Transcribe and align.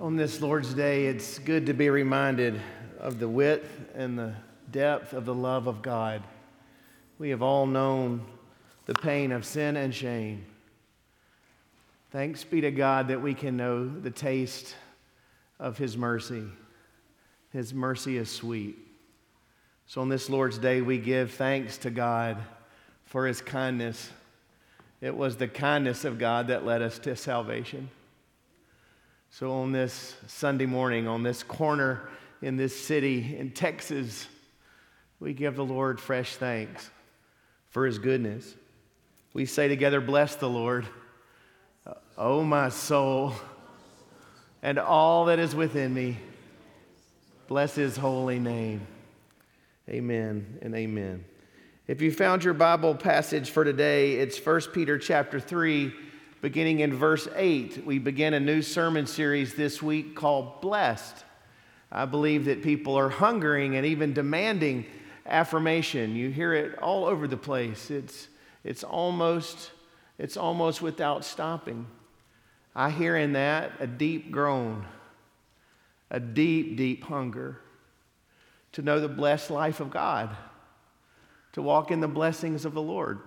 On 0.00 0.16
this 0.16 0.40
Lord's 0.40 0.72
Day, 0.72 1.08
it's 1.08 1.38
good 1.38 1.66
to 1.66 1.74
be 1.74 1.90
reminded 1.90 2.58
of 2.98 3.18
the 3.18 3.28
width 3.28 3.68
and 3.94 4.18
the 4.18 4.32
depth 4.70 5.12
of 5.12 5.26
the 5.26 5.34
love 5.34 5.66
of 5.66 5.82
God. 5.82 6.22
We 7.18 7.28
have 7.28 7.42
all 7.42 7.66
known 7.66 8.24
the 8.86 8.94
pain 8.94 9.30
of 9.30 9.44
sin 9.44 9.76
and 9.76 9.94
shame. 9.94 10.46
Thanks 12.12 12.44
be 12.44 12.62
to 12.62 12.70
God 12.70 13.08
that 13.08 13.20
we 13.20 13.34
can 13.34 13.58
know 13.58 13.86
the 13.86 14.10
taste 14.10 14.74
of 15.58 15.76
His 15.76 15.98
mercy. 15.98 16.44
His 17.52 17.74
mercy 17.74 18.16
is 18.16 18.30
sweet. 18.30 18.78
So 19.86 20.00
on 20.00 20.08
this 20.08 20.30
Lord's 20.30 20.56
Day, 20.56 20.80
we 20.80 20.96
give 20.96 21.32
thanks 21.32 21.76
to 21.76 21.90
God 21.90 22.38
for 23.04 23.26
His 23.26 23.42
kindness. 23.42 24.08
It 25.02 25.14
was 25.14 25.36
the 25.36 25.48
kindness 25.48 26.06
of 26.06 26.18
God 26.18 26.46
that 26.46 26.64
led 26.64 26.80
us 26.80 26.98
to 27.00 27.14
salvation. 27.16 27.90
So, 29.32 29.52
on 29.52 29.70
this 29.70 30.16
Sunday 30.26 30.66
morning, 30.66 31.06
on 31.06 31.22
this 31.22 31.44
corner 31.44 32.08
in 32.42 32.56
this 32.56 32.78
city 32.78 33.36
in 33.38 33.52
Texas, 33.52 34.26
we 35.20 35.32
give 35.34 35.54
the 35.54 35.64
Lord 35.64 36.00
fresh 36.00 36.34
thanks 36.34 36.90
for 37.68 37.86
his 37.86 38.00
goodness. 38.00 38.56
We 39.32 39.46
say 39.46 39.68
together, 39.68 40.00
Bless 40.00 40.34
the 40.34 40.48
Lord, 40.48 40.84
uh, 41.86 41.94
oh 42.18 42.42
my 42.42 42.70
soul, 42.70 43.32
and 44.62 44.80
all 44.80 45.26
that 45.26 45.38
is 45.38 45.54
within 45.54 45.94
me. 45.94 46.16
Bless 47.46 47.76
his 47.76 47.96
holy 47.96 48.40
name. 48.40 48.84
Amen 49.88 50.58
and 50.60 50.74
amen. 50.74 51.24
If 51.86 52.02
you 52.02 52.10
found 52.10 52.42
your 52.42 52.54
Bible 52.54 52.96
passage 52.96 53.50
for 53.50 53.62
today, 53.62 54.14
it's 54.14 54.44
1 54.44 54.60
Peter 54.72 54.98
chapter 54.98 55.38
3 55.38 55.92
beginning 56.40 56.80
in 56.80 56.94
verse 56.94 57.28
8. 57.36 57.84
We 57.84 57.98
begin 57.98 58.34
a 58.34 58.40
new 58.40 58.62
sermon 58.62 59.06
series 59.06 59.54
this 59.54 59.82
week 59.82 60.16
called 60.16 60.60
Blessed. 60.60 61.24
I 61.92 62.06
believe 62.06 62.46
that 62.46 62.62
people 62.62 62.96
are 62.96 63.10
hungering 63.10 63.76
and 63.76 63.84
even 63.84 64.14
demanding 64.14 64.86
affirmation. 65.26 66.16
You 66.16 66.30
hear 66.30 66.54
it 66.54 66.78
all 66.78 67.04
over 67.04 67.28
the 67.28 67.36
place. 67.36 67.90
It's, 67.90 68.28
it's, 68.64 68.84
almost, 68.84 69.70
it's 70.18 70.36
almost 70.36 70.80
without 70.80 71.24
stopping. 71.24 71.86
I 72.74 72.90
hear 72.90 73.16
in 73.16 73.34
that 73.34 73.72
a 73.78 73.86
deep 73.86 74.30
groan, 74.30 74.86
a 76.10 76.20
deep, 76.20 76.76
deep 76.76 77.04
hunger 77.04 77.60
to 78.72 78.82
know 78.82 79.00
the 79.00 79.08
blessed 79.08 79.50
life 79.50 79.80
of 79.80 79.90
God, 79.90 80.34
to 81.52 81.60
walk 81.60 81.90
in 81.90 82.00
the 82.00 82.08
blessings 82.08 82.64
of 82.64 82.72
the 82.72 82.80
Lord. 82.80 83.18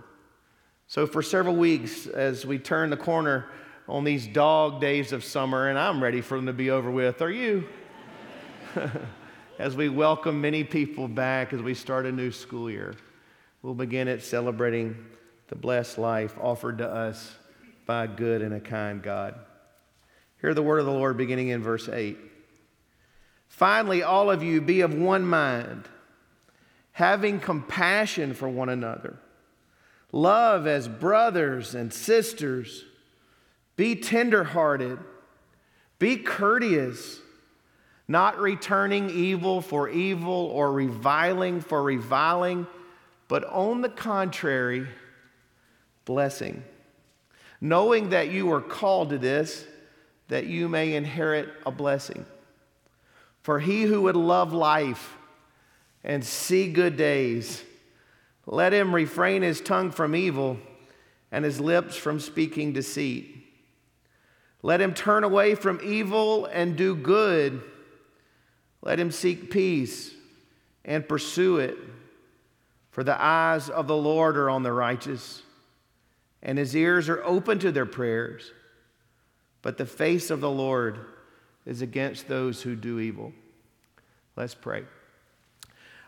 So, 0.88 1.08
for 1.08 1.22
several 1.22 1.56
weeks, 1.56 2.08
as 2.08 2.46
we 2.46 2.60
turn 2.60 2.90
the 2.90 2.98
corner 2.98 3.48
on 3.88 4.04
these 4.04 4.28
dog 4.28 4.82
days 4.82 5.12
of 5.12 5.24
summer, 5.24 5.70
and 5.70 5.80
I'm 5.80 6.04
ready 6.04 6.22
for 6.22 6.38
them 6.38 6.46
to 6.46 6.54
be 6.54 6.70
over 6.70 6.92
with, 6.92 7.22
are 7.22 7.32
you? 7.32 7.68
as 9.60 9.76
we 9.76 9.90
welcome 9.90 10.42
many 10.42 10.64
people 10.64 11.08
back 11.08 11.54
as 11.54 11.62
we 11.62 11.74
start 11.74 12.06
a 12.06 12.12
new 12.12 12.32
school 12.32 12.70
year, 12.70 12.96
we'll 13.62 13.74
begin 13.74 14.08
it 14.08 14.24
celebrating 14.24 14.96
the 15.48 15.56
blessed 15.56 15.98
life 15.98 16.36
offered 16.40 16.78
to 16.80 16.88
us 16.88 17.36
by 17.86 18.06
a 18.06 18.08
good 18.08 18.42
and 18.42 18.54
a 18.54 18.60
kind 18.60 19.02
God. 19.02 19.36
Hear 20.42 20.54
the 20.54 20.64
word 20.64 20.80
of 20.80 20.86
the 20.86 20.92
Lord 20.92 21.18
beginning 21.18 21.50
in 21.50 21.64
verse 21.64 21.88
8. 21.88 22.18
Finally, 23.48 24.04
all 24.04 24.30
of 24.30 24.44
you 24.44 24.60
be 24.62 24.82
of 24.82 24.94
one 24.94 25.26
mind, 25.26 25.88
having 26.92 27.40
compassion 27.40 28.34
for 28.34 28.50
one 28.50 28.70
another 28.70 29.18
Love 30.14 30.68
as 30.68 30.88
brothers 30.88 31.74
and 31.74 31.92
sisters. 31.92 32.86
Be 33.76 33.96
tenderhearted. 33.96 35.00
Be 35.98 36.18
courteous, 36.18 37.20
not 38.08 38.40
returning 38.40 39.10
evil 39.10 39.60
for 39.60 39.90
evil 39.90 40.34
or 40.54 40.72
reviling 40.72 41.62
for 41.62 41.82
reviling, 41.82 42.68
but 43.28 43.44
on 43.46 43.82
the 43.82 43.90
contrary, 43.90 44.88
blessing. 46.06 46.64
Knowing 47.60 48.10
that 48.10 48.30
you 48.30 48.52
are 48.52 48.62
called 48.62 49.10
to 49.10 49.18
this, 49.18 49.66
that 50.28 50.46
you 50.46 50.70
may 50.70 50.94
inherit 50.94 51.50
a 51.66 51.72
blessing. 51.72 52.26
For 53.42 53.60
he 53.60 53.84
who 53.84 54.04
would 54.04 54.16
love 54.16 54.54
life 54.54 55.18
and 56.04 56.24
see 56.24 56.72
good 56.72 56.98
days, 56.98 57.64
let 58.46 58.74
him 58.74 58.94
refrain 58.94 59.42
his 59.42 59.62
tongue 59.62 59.92
from 59.92 60.16
evil 60.16 60.58
and 61.32 61.46
his 61.46 61.60
lips 61.60 61.96
from 61.96 62.20
speaking 62.20 62.74
deceit. 62.74 63.44
Let 64.62 64.82
him 64.82 64.94
turn 64.94 65.24
away 65.24 65.56
from 65.56 65.80
evil 65.84 66.46
and 66.46 66.76
do 66.76 66.96
good. 66.96 67.62
Let 68.82 69.00
him 69.00 69.12
seek 69.12 69.52
peace 69.52 70.14
and 70.86 71.08
pursue 71.08 71.58
it. 71.58 71.78
For 72.92 73.04
the 73.04 73.20
eyes 73.20 73.70
of 73.70 73.88
the 73.88 73.98
Lord 73.98 74.38
are 74.38 74.50
on 74.50 74.62
the 74.62 74.72
righteous, 74.72 75.42
and 76.44 76.58
his 76.58 76.76
ears 76.76 77.10
are 77.10 77.24
open 77.24 77.58
to 77.60 77.72
their 77.72 77.88
prayers. 77.88 78.52
But 79.64 79.78
the 79.78 79.86
face 79.86 80.30
of 80.30 80.42
the 80.42 80.50
Lord 80.50 81.00
is 81.66 81.82
against 81.82 82.28
those 82.28 82.62
who 82.62 82.76
do 82.76 83.00
evil. 83.00 83.34
Let's 84.36 84.54
pray. 84.54 84.84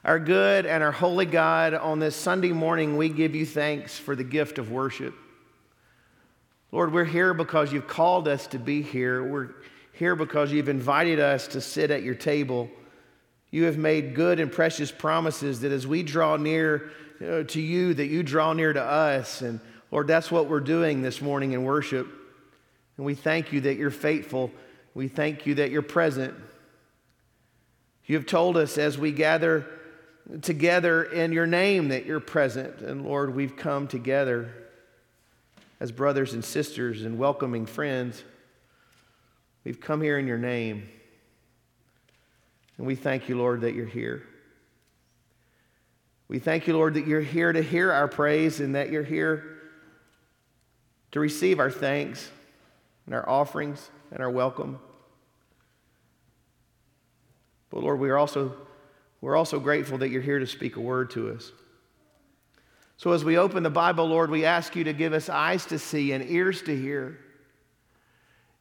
Our 0.06 0.20
good 0.20 0.68
and 0.68 0.84
our 0.84 0.92
holy 0.92 1.26
God, 1.26 1.74
on 1.74 1.98
this 1.98 2.16
Sunday 2.16 2.52
morning, 2.52 2.96
we 2.96 3.10
give 3.10 3.34
you 3.34 3.44
thanks 3.44 3.98
for 3.98 4.16
the 4.16 4.24
gift 4.24 4.60
of 4.60 4.70
worship. 4.70 5.16
Lord, 6.72 6.94
we're 6.94 7.06
here 7.06 7.34
because 7.34 7.74
you've 7.74 7.88
called 7.88 8.28
us 8.28 8.46
to 8.48 8.60
be 8.60 8.84
here. 8.84 9.24
We're 9.24 9.56
here 9.94 10.16
because 10.16 10.52
you've 10.52 10.70
invited 10.70 11.20
us 11.20 11.48
to 11.48 11.60
sit 11.60 11.90
at 11.90 12.04
your 12.04 12.14
table. 12.14 12.70
You 13.50 13.64
have 13.64 13.80
made 13.80 14.14
good 14.14 14.40
and 14.40 14.52
precious 14.52 14.92
promises 14.92 15.62
that 15.62 15.72
as 15.72 15.88
we 15.88 16.04
draw 16.04 16.38
near 16.38 16.92
uh, 17.20 17.42
to 17.42 17.60
you, 17.60 17.96
that 17.96 18.06
you 18.06 18.22
draw 18.22 18.54
near 18.54 18.74
to 18.74 18.84
us. 18.84 19.42
And 19.42 19.60
Lord, 19.90 20.06
that's 20.06 20.30
what 20.30 20.48
we're 20.48 20.60
doing 20.60 21.02
this 21.02 21.20
morning 21.20 21.54
in 21.54 21.64
worship. 21.64 22.08
And 22.98 23.08
we 23.08 23.16
thank 23.16 23.52
you 23.52 23.62
that 23.62 23.78
you're 23.78 23.90
faithful. 23.90 24.52
We 24.94 25.08
thank 25.08 25.48
you 25.48 25.56
that 25.56 25.72
you're 25.72 25.82
present. 25.82 26.36
You 28.06 28.18
have 28.18 28.28
told 28.28 28.56
us 28.56 28.78
as 28.78 29.00
we 29.00 29.12
gather 29.12 29.66
together 30.42 31.04
in 31.04 31.32
your 31.32 31.48
name 31.48 31.90
that 31.90 32.06
you're 32.06 32.20
present. 32.20 32.82
And 32.82 33.06
Lord, 33.06 33.36
we've 33.36 33.56
come 33.56 33.88
together 33.88 34.50
as 35.80 35.92
brothers 35.92 36.34
and 36.34 36.44
sisters 36.44 37.04
and 37.04 37.18
welcoming 37.18 37.66
friends. 37.66 38.24
We've 39.64 39.80
come 39.80 40.02
here 40.02 40.18
in 40.18 40.28
your 40.28 40.38
name. 40.38 40.90
And 42.78 42.88
we 42.88 42.96
thank 42.96 43.30
you, 43.30 43.38
Lord, 43.38 43.62
that 43.62 43.74
you're 43.74 43.86
here. 43.86 44.24
We 46.28 46.40
thank 46.40 46.68
you, 46.68 46.74
Lord, 46.76 46.96
that 46.96 47.08
you're 47.08 47.22
here 47.22 47.54
to 47.54 47.62
hear 47.62 47.92
our 47.92 48.08
praise 48.08 48.60
and 48.60 48.76
that 48.76 48.90
you're 48.90 49.04
here 49.04 49.44
to 51.12 51.20
receive 51.20 51.60
our 51.60 51.72
thanks 51.72 52.30
and 53.06 53.14
our 53.14 53.28
offerings 53.30 53.90
and 54.12 54.22
our 54.22 54.30
welcome. 54.30 54.80
But 57.70 57.84
Lord, 57.84 58.00
we 58.00 58.10
are 58.10 58.18
also 58.18 58.56
we're 59.26 59.36
also 59.36 59.60
grateful 59.60 59.98
that 59.98 60.10
you're 60.10 60.22
here 60.22 60.38
to 60.38 60.46
speak 60.46 60.76
a 60.76 60.80
word 60.80 61.10
to 61.10 61.32
us. 61.32 61.52
So, 62.98 63.12
as 63.12 63.26
we 63.26 63.40
open 63.40 63.64
the 63.64 63.72
Bible, 63.72 64.06
Lord, 64.06 64.30
we 64.30 64.46
ask 64.46 64.76
you 64.76 64.84
to 64.84 64.94
give 64.94 65.14
us 65.14 65.30
eyes 65.30 65.66
to 65.66 65.80
see 65.80 66.12
and 66.12 66.30
ears 66.30 66.62
to 66.62 66.80
hear. 66.80 67.18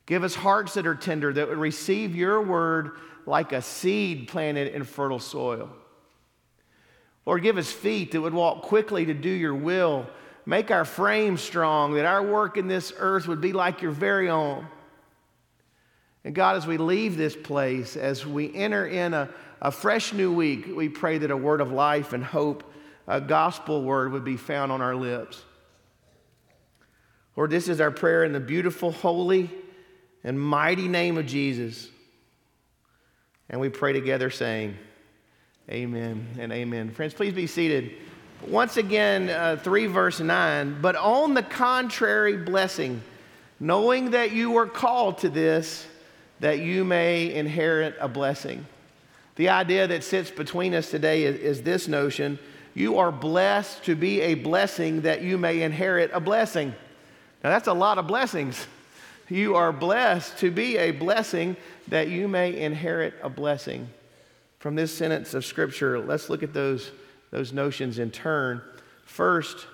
Give 0.06 0.25
us 0.25 0.34
hearts 0.34 0.72
that 0.72 0.86
are 0.86 0.94
tender, 0.94 1.34
that 1.34 1.50
would 1.50 1.58
receive 1.58 2.16
your 2.16 2.41
word 2.41 2.92
like 3.26 3.52
a 3.52 3.60
seed 3.60 4.26
planted 4.28 4.75
in 4.75 4.84
fertile 4.84 5.19
soil. 5.19 5.69
Lord, 7.26 7.42
give 7.42 7.58
us 7.58 7.70
feet 7.70 8.12
that 8.12 8.22
would 8.22 8.32
walk 8.32 8.62
quickly 8.62 9.04
to 9.04 9.12
do 9.12 9.28
your 9.28 9.54
will. 9.54 10.06
Make 10.46 10.70
our 10.70 10.86
frame 10.86 11.36
strong, 11.36 11.92
that 11.92 12.06
our 12.06 12.22
work 12.22 12.56
in 12.56 12.69
this 12.69 12.91
earth 12.96 13.28
would 13.28 13.42
be 13.42 13.52
like 13.52 13.82
your 13.82 13.92
very 13.92 14.31
own. 14.31 14.66
And 16.25 16.34
God, 16.34 16.56
as 16.56 16.66
we 16.66 16.78
leave 16.78 17.19
this 17.19 17.36
place, 17.36 17.99
as 17.99 18.25
we 18.25 18.55
enter 18.55 18.87
in 18.87 19.12
a, 19.12 19.28
a 19.61 19.71
fresh 19.71 20.12
new 20.12 20.33
week, 20.33 20.67
we 20.75 20.89
pray 20.89 21.19
that 21.19 21.31
a 21.31 21.37
word 21.37 21.61
of 21.61 21.73
life 21.73 22.12
and 22.12 22.25
hope, 22.25 22.65
a 23.06 23.21
gospel 23.21 23.83
word, 23.83 24.12
would 24.12 24.25
be 24.25 24.37
found 24.37 24.73
on 24.73 24.81
our 24.81 24.95
lips. 24.95 25.43
Lord, 27.37 27.51
this 27.51 27.69
is 27.69 27.81
our 27.81 27.91
prayer 27.91 28.25
in 28.25 28.33
the 28.33 28.41
beautiful, 28.41 28.93
holy, 28.93 29.51
and 30.23 30.41
mighty 30.41 30.89
name 30.89 31.19
of 31.19 31.27
Jesus. 31.27 31.89
And 33.49 33.61
we 33.61 33.69
pray 33.69 33.93
together 33.93 34.31
saying, 34.31 34.77
Amen 35.71 36.29
and 36.39 36.53
amen. 36.53 36.91
Friends, 36.91 37.15
please 37.15 37.33
be 37.33 37.47
seated. 37.47 37.93
Once 38.47 38.77
again, 38.77 39.31
uh, 39.31 39.56
3 39.62 39.87
verse 39.87 40.21
9. 40.21 40.79
But 40.83 40.95
on 40.97 41.33
the 41.33 41.43
contrary, 41.43 42.37
blessing, 42.37 43.03
knowing 43.59 44.11
that 44.11 44.33
you 44.33 44.51
were 44.51 44.67
called 44.67 45.19
to 45.19 45.31
this, 45.31 45.87
that 46.41 46.59
you 46.59 46.85
may 46.85 47.33
inherit 47.33 47.97
a 47.99 48.09
blessing. 48.09 48.67
The 49.36 49.48
idea 49.48 49.86
that 49.86 50.04
sits 50.04 50.31
between 50.31 50.75
us 50.75 50.90
today 50.90 51.25
is, 51.25 51.36
is, 51.36 51.62
this 51.62 51.88
notion 51.88 52.38
you 52.75 52.98
are 52.98 53.12
blessed 53.12 53.84
to 53.84 53.94
be 53.94 54.20
a 54.20 54.34
blessing 54.34 55.02
that 55.02 55.22
you 55.22 55.38
may 55.38 55.62
inherit 55.62 56.10
a 56.12 56.20
blessing. 56.20 56.75
Now, 57.42 57.50
that's 57.50 57.69
a 57.69 57.72
lot 57.72 57.98
of 57.98 58.06
blessings 58.06 58.66
You 59.28 59.56
are 59.56 59.72
blessed 59.72 60.38
to 60.38 60.50
be 60.50 60.76
a 60.76 60.90
blessing 60.90 61.56
that 61.88 62.08
you 62.08 62.28
may 62.28 62.60
inherit 62.60 63.14
a 63.22 63.31
blessing. 63.31 63.88
From 64.58 64.75
this 64.75 64.96
sentence 64.96 65.34
of 65.34 65.44
Scripture, 65.44 65.98
let's 65.98 66.28
look 66.28 66.42
at 66.42 66.52
those, 66.52 66.90
those 67.31 67.52
notions 67.52 67.98
in 67.98 68.10
turn. 68.10 68.60
First, 69.04 69.66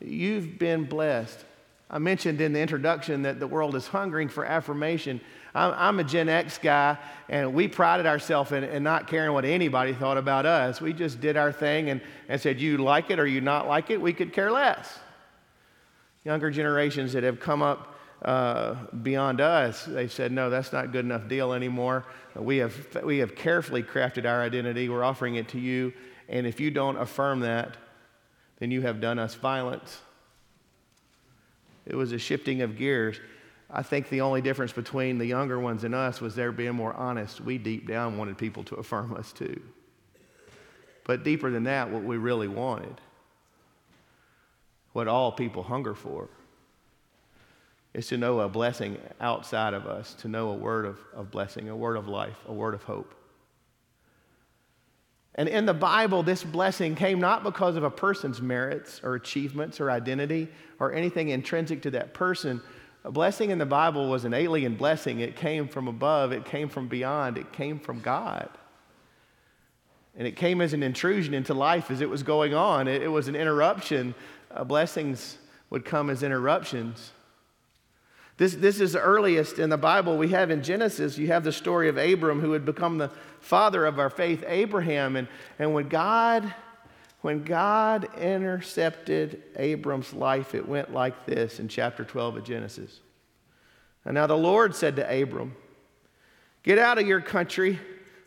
you've 0.00 0.58
been 0.58 0.84
blessed. 0.84 1.44
I 1.90 1.98
mentioned 1.98 2.40
in 2.40 2.52
the 2.52 2.60
introduction 2.60 3.22
that 3.22 3.40
the 3.40 3.46
world 3.46 3.74
is 3.74 3.88
hungering 3.88 4.28
for 4.28 4.44
affirmation. 4.44 5.20
I'm, 5.54 5.74
I'm 5.76 6.00
a 6.00 6.04
Gen 6.04 6.28
X 6.28 6.58
guy, 6.58 6.96
and 7.28 7.52
we 7.54 7.68
prided 7.68 8.06
ourselves 8.06 8.52
in, 8.52 8.64
in, 8.64 8.82
not 8.82 9.06
caring 9.06 9.32
what 9.32 9.44
anybody 9.44 9.92
thought 9.92 10.16
about 10.16 10.46
us. 10.46 10.80
We 10.80 10.92
just 10.92 11.20
did 11.20 11.36
our 11.36 11.52
thing 11.52 11.90
and, 11.90 12.00
and 12.28 12.40
said, 12.40 12.60
You 12.60 12.78
like 12.78 13.10
it 13.10 13.18
or 13.18 13.26
you 13.26 13.40
not 13.40 13.66
like 13.66 13.90
it, 13.90 14.00
we 14.00 14.12
could 14.12 14.32
care 14.32 14.50
less. 14.50 14.98
Younger 16.24 16.50
generations 16.50 17.12
that 17.12 17.22
have 17.22 17.40
come 17.40 17.62
up 17.62 17.94
uh, 18.22 18.74
beyond 19.02 19.40
us, 19.40 19.84
they 19.84 20.08
said, 20.08 20.32
No, 20.32 20.48
that's 20.48 20.72
not 20.72 20.92
good 20.92 21.04
enough 21.04 21.28
deal 21.28 21.52
anymore. 21.52 22.04
We 22.34 22.58
have, 22.58 23.02
we 23.02 23.18
have 23.18 23.34
carefully 23.34 23.82
crafted 23.82 24.26
our 24.26 24.42
identity, 24.42 24.88
we're 24.88 25.04
offering 25.04 25.34
it 25.34 25.48
to 25.48 25.58
you, 25.58 25.92
and 26.28 26.46
if 26.46 26.60
you 26.60 26.70
don't 26.70 26.96
affirm 26.96 27.40
that, 27.40 27.76
then 28.58 28.70
you 28.70 28.80
have 28.82 29.00
done 29.00 29.18
us 29.18 29.34
violence. 29.34 30.00
It 31.84 31.96
was 31.96 32.12
a 32.12 32.18
shifting 32.18 32.62
of 32.62 32.78
gears. 32.78 33.20
I 33.72 33.82
think 33.82 34.10
the 34.10 34.20
only 34.20 34.42
difference 34.42 34.72
between 34.72 35.16
the 35.16 35.24
younger 35.24 35.58
ones 35.58 35.84
and 35.84 35.94
us 35.94 36.20
was 36.20 36.34
they're 36.34 36.52
being 36.52 36.74
more 36.74 36.92
honest. 36.92 37.40
We 37.40 37.56
deep 37.56 37.88
down 37.88 38.18
wanted 38.18 38.36
people 38.36 38.64
to 38.64 38.74
affirm 38.76 39.14
us 39.14 39.32
too. 39.32 39.60
But 41.04 41.24
deeper 41.24 41.50
than 41.50 41.64
that, 41.64 41.90
what 41.90 42.04
we 42.04 42.18
really 42.18 42.48
wanted, 42.48 43.00
what 44.92 45.08
all 45.08 45.32
people 45.32 45.62
hunger 45.62 45.94
for, 45.94 46.28
is 47.94 48.06
to 48.08 48.18
know 48.18 48.40
a 48.40 48.48
blessing 48.48 48.98
outside 49.20 49.74
of 49.74 49.86
us, 49.86 50.14
to 50.14 50.28
know 50.28 50.50
a 50.50 50.54
word 50.54 50.84
of, 50.84 50.98
of 51.14 51.30
blessing, 51.30 51.68
a 51.68 51.76
word 51.76 51.96
of 51.96 52.08
life, 52.08 52.36
a 52.46 52.52
word 52.52 52.74
of 52.74 52.82
hope. 52.82 53.14
And 55.34 55.48
in 55.48 55.64
the 55.64 55.74
Bible, 55.74 56.22
this 56.22 56.44
blessing 56.44 56.94
came 56.94 57.18
not 57.18 57.42
because 57.42 57.76
of 57.76 57.84
a 57.84 57.90
person's 57.90 58.42
merits 58.42 59.00
or 59.02 59.14
achievements 59.14 59.80
or 59.80 59.90
identity 59.90 60.48
or 60.78 60.92
anything 60.92 61.30
intrinsic 61.30 61.82
to 61.82 61.90
that 61.92 62.12
person, 62.12 62.60
a 63.04 63.10
blessing 63.10 63.50
in 63.50 63.58
the 63.58 63.66
Bible 63.66 64.08
was 64.08 64.24
an 64.24 64.34
alien 64.34 64.76
blessing. 64.76 65.20
It 65.20 65.36
came 65.36 65.66
from 65.66 65.88
above, 65.88 66.32
it 66.32 66.44
came 66.44 66.68
from 66.68 66.88
beyond, 66.88 67.36
it 67.36 67.52
came 67.52 67.78
from 67.78 68.00
God. 68.00 68.48
And 70.16 70.26
it 70.26 70.36
came 70.36 70.60
as 70.60 70.72
an 70.72 70.82
intrusion 70.82 71.34
into 71.34 71.54
life 71.54 71.90
as 71.90 72.00
it 72.00 72.08
was 72.08 72.22
going 72.22 72.54
on. 72.54 72.86
It, 72.86 73.02
it 73.02 73.08
was 73.08 73.28
an 73.28 73.34
interruption. 73.34 74.14
Uh, 74.50 74.62
blessings 74.62 75.38
would 75.70 75.84
come 75.84 76.10
as 76.10 76.22
interruptions. 76.22 77.12
This, 78.36 78.54
this 78.54 78.80
is 78.80 78.92
the 78.92 79.00
earliest 79.00 79.58
in 79.58 79.70
the 79.70 79.78
Bible 79.78 80.16
we 80.16 80.28
have 80.28 80.50
in 80.50 80.62
Genesis. 80.62 81.16
You 81.18 81.28
have 81.28 81.44
the 81.44 81.52
story 81.52 81.88
of 81.88 81.96
Abram, 81.96 82.40
who 82.40 82.50
would 82.50 82.64
become 82.64 82.98
the 82.98 83.10
father 83.40 83.86
of 83.86 83.98
our 83.98 84.10
faith, 84.10 84.44
Abraham. 84.46 85.16
And, 85.16 85.28
and 85.58 85.72
when 85.74 85.88
God 85.88 86.54
when 87.22 87.44
God 87.44 88.08
intercepted 88.18 89.42
Abram's 89.56 90.12
life, 90.12 90.54
it 90.54 90.68
went 90.68 90.92
like 90.92 91.24
this 91.24 91.60
in 91.60 91.68
chapter 91.68 92.04
12 92.04 92.38
of 92.38 92.44
Genesis. 92.44 93.00
And 94.04 94.14
now 94.14 94.26
the 94.26 94.36
Lord 94.36 94.74
said 94.74 94.96
to 94.96 95.22
Abram, 95.22 95.54
Get 96.64 96.78
out 96.78 96.98
of 96.98 97.06
your 97.06 97.20
country, 97.20 97.78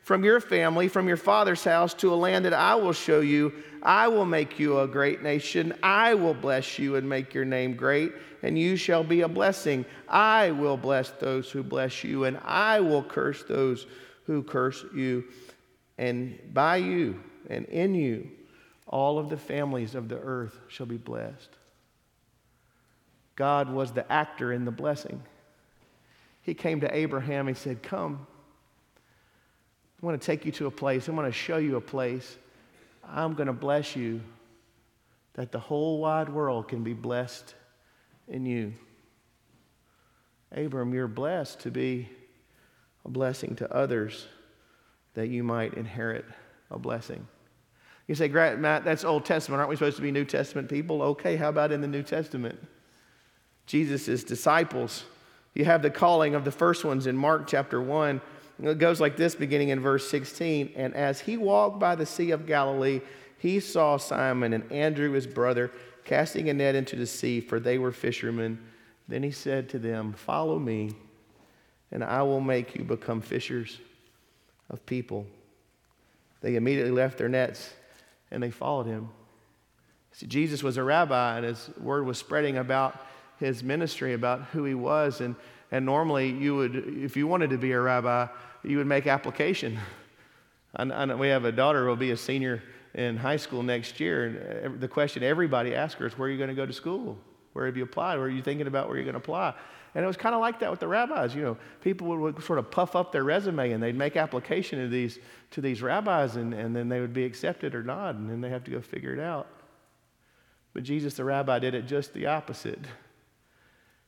from 0.02 0.24
your 0.24 0.40
family, 0.40 0.88
from 0.88 1.08
your 1.08 1.18
father's 1.18 1.64
house, 1.64 1.94
to 1.96 2.14
a 2.14 2.16
land 2.16 2.46
that 2.46 2.54
I 2.54 2.76
will 2.76 2.94
show 2.94 3.20
you. 3.20 3.54
I 3.84 4.08
will 4.08 4.26
make 4.26 4.60
you 4.60 4.80
a 4.80 4.88
great 4.88 5.22
nation. 5.22 5.74
I 5.84 6.14
will 6.14 6.34
bless 6.34 6.80
you 6.80 6.96
and 6.96 7.08
make 7.08 7.34
your 7.34 7.46
name 7.46 7.76
great, 7.76 8.14
and 8.44 8.58
you 8.58 8.78
shall 8.78 9.04
be 9.04 9.22
a 9.22 9.28
blessing. 9.28 9.86
I 10.08 10.52
will 10.52 10.78
bless 10.78 11.10
those 11.12 11.52
who 11.52 11.64
bless 11.64 12.04
you, 12.04 12.26
and 12.26 12.38
I 12.44 12.80
will 12.80 13.04
curse 13.04 13.44
those 13.44 13.88
who 14.26 14.42
curse 14.42 14.86
you. 14.94 15.26
And 15.98 16.40
by 16.54 16.78
you 16.78 17.22
and 17.50 17.66
in 17.66 17.96
you, 17.96 18.30
all 18.96 19.20
of 19.20 19.28
the 19.28 19.36
families 19.36 19.94
of 19.94 20.08
the 20.08 20.18
earth 20.18 20.58
shall 20.70 20.86
be 20.86 20.96
blessed. 20.96 21.50
God 23.36 23.70
was 23.70 23.92
the 23.92 24.10
actor 24.10 24.54
in 24.54 24.64
the 24.64 24.72
blessing. 24.72 25.22
He 26.44 26.54
came 26.54 26.80
to 26.80 26.96
Abraham 26.96 27.50
and 27.50 27.58
said, 27.58 27.84
Come. 27.84 28.26
I 30.02 30.06
want 30.06 30.22
to 30.22 30.26
take 30.26 30.46
you 30.46 30.54
to 30.54 30.68
a 30.68 30.72
place. 30.72 31.10
I 31.10 31.12
want 31.12 31.28
to 31.28 31.34
show 31.34 31.58
you 31.58 31.76
a 31.76 31.82
place. 31.82 32.38
I'm 33.06 33.34
going 33.34 33.48
to 33.48 33.54
bless 33.54 33.98
you 33.98 34.22
that 35.34 35.52
the 35.52 35.60
whole 35.60 36.00
wide 36.00 36.30
world 36.30 36.70
can 36.70 36.82
be 36.82 36.94
blessed 36.94 37.54
in 38.30 38.46
you. 38.46 38.74
Abram, 40.54 40.94
you're 40.94 41.10
blessed 41.10 41.60
to 41.62 41.70
be 41.70 42.08
a 43.04 43.10
blessing 43.10 43.58
to 43.58 43.70
others 43.76 44.26
that 45.16 45.28
you 45.28 45.44
might 45.44 45.74
inherit 45.74 46.24
a 46.72 46.80
blessing. 46.80 47.28
You 48.08 48.14
say, 48.14 48.28
Matt, 48.28 48.84
that's 48.84 49.04
Old 49.04 49.26
Testament. 49.26 49.60
Aren't 49.60 49.70
we 49.70 49.76
supposed 49.76 49.96
to 49.96 50.02
be 50.02 50.12
New 50.12 50.26
Testament 50.26 50.70
people? 50.70 51.02
Okay, 51.02 51.36
how 51.36 51.50
about 51.50 51.72
in 51.72 51.82
the 51.82 51.88
New 51.88 52.04
Testament? 52.04 52.60
Jesus' 53.66 54.24
disciples. 54.24 55.06
You 55.56 55.66
have 55.66 55.82
the 55.82 55.90
calling 55.90 56.36
of 56.36 56.46
the 56.46 56.52
first 56.52 56.86
ones 56.86 57.08
in 57.08 57.18
Mark 57.18 57.48
chapter 57.48 57.82
1. 57.82 58.22
It 58.64 58.78
goes 58.78 59.02
like 59.02 59.18
this, 59.18 59.34
beginning 59.34 59.70
in 59.70 59.80
verse 59.80 60.08
16. 60.10 60.74
And 60.76 60.94
as 60.94 61.20
he 61.20 61.38
walked 61.38 61.80
by 61.80 61.96
the 61.96 62.06
Sea 62.06 62.32
of 62.32 62.46
Galilee, 62.46 63.02
he 63.40 63.60
saw 63.60 63.98
Simon 63.98 64.54
and 64.54 64.72
Andrew, 64.72 65.12
his 65.12 65.26
brother, 65.26 65.72
casting 66.04 66.50
a 66.50 66.54
net 66.54 66.76
into 66.76 66.96
the 66.96 67.08
sea, 67.08 67.42
for 67.42 67.60
they 67.60 67.80
were 67.80 67.92
fishermen. 67.92 68.60
Then 69.08 69.24
he 69.24 69.32
said 69.32 69.68
to 69.70 69.80
them, 69.80 70.14
Follow 70.14 70.60
me, 70.60 70.92
and 71.92 72.04
I 72.04 72.22
will 72.22 72.42
make 72.42 72.76
you 72.76 72.84
become 72.84 73.22
fishers 73.22 73.80
of 74.70 74.86
people. 74.86 75.26
They 76.42 76.56
immediately 76.56 76.92
left 76.92 77.18
their 77.18 77.30
nets 77.30 77.74
and 78.32 78.42
they 78.42 78.52
followed 78.52 78.88
him. 78.88 79.10
See, 80.12 80.28
Jesus 80.28 80.64
was 80.64 80.78
a 80.78 80.84
rabbi, 80.84 81.38
and 81.38 81.46
his 81.46 81.70
word 81.80 82.06
was 82.06 82.18
spreading 82.18 82.58
about 82.58 83.06
his 83.38 83.64
ministry, 83.64 84.14
about 84.14 84.44
who 84.54 84.64
he 84.64 84.74
was. 84.74 85.20
And, 85.20 85.36
and 85.72 85.86
normally, 85.86 86.30
you 86.30 86.56
would, 86.56 86.76
if 86.76 87.18
you 87.18 87.28
wanted 87.28 87.50
to 87.50 87.58
be 87.58 87.74
a 87.74 87.80
rabbi, 87.80 88.28
you 88.64 88.78
would 88.78 88.88
make 88.88 89.08
application. 89.08 89.78
I, 90.76 90.84
I 90.84 91.16
we 91.16 91.28
have 91.28 91.46
a 91.46 91.52
daughter 91.52 91.84
who 91.84 91.88
will 91.88 91.96
be 91.96 92.12
a 92.12 92.18
senior 92.18 92.64
in 92.94 93.18
high 93.18 93.36
school 93.36 93.62
next 93.62 94.00
year, 94.00 94.62
and 94.64 94.80
the 94.80 94.88
question 94.88 95.22
everybody 95.22 95.76
asks 95.76 96.00
her 96.00 96.08
is, 96.08 96.18
Where 96.18 96.30
are 96.30 96.32
you 96.32 96.38
going 96.38 96.50
to 96.50 96.56
go 96.56 96.66
to 96.66 96.74
school? 96.74 97.18
Where 97.52 97.66
have 97.66 97.78
you 97.78 97.84
applied? 97.84 98.18
Where 98.18 98.28
are 98.28 98.30
you 98.30 98.42
thinking 98.42 98.68
about 98.68 98.88
where 98.88 98.98
you're 98.98 99.06
going 99.06 99.14
to 99.16 99.20
apply? 99.20 99.54
And 99.96 100.04
it 100.04 100.08
was 100.08 100.18
kind 100.18 100.36
of 100.36 100.42
like 100.42 100.60
that 100.60 100.70
with 100.70 100.82
the 100.82 100.90
rabbis. 100.90 101.34
You 101.34 101.42
know, 101.42 101.58
people 101.82 102.08
would, 102.08 102.20
would, 102.20 102.44
sort 102.44 102.60
of 102.60 102.70
puff 102.70 102.98
up 102.98 103.14
their 103.14 103.24
resume 103.24 103.72
and 103.72 103.82
they'd 103.82 103.96
make 103.96 104.18
application 104.18 104.78
to 104.80 104.90
these, 104.90 105.20
to 105.52 105.62
these 105.62 105.82
rabbis 105.82 106.36
and, 106.36 106.54
and 106.54 106.76
then 106.76 106.90
they 106.90 107.00
would 107.00 107.14
be 107.14 107.24
accepted 107.24 107.74
or 107.74 107.82
not, 107.82 108.16
and 108.16 108.30
then 108.30 108.42
they 108.42 108.50
have 108.50 108.66
to 108.66 108.72
go 108.72 108.82
figure 108.82 109.14
it 109.14 109.22
out. 109.22 109.48
But 110.74 110.84
Jesus, 110.84 111.14
the 111.14 111.24
rabbi, 111.24 111.60
did 111.60 111.74
it 111.74 111.88
just 111.88 112.14
the 112.14 112.26
opposite. 112.26 112.80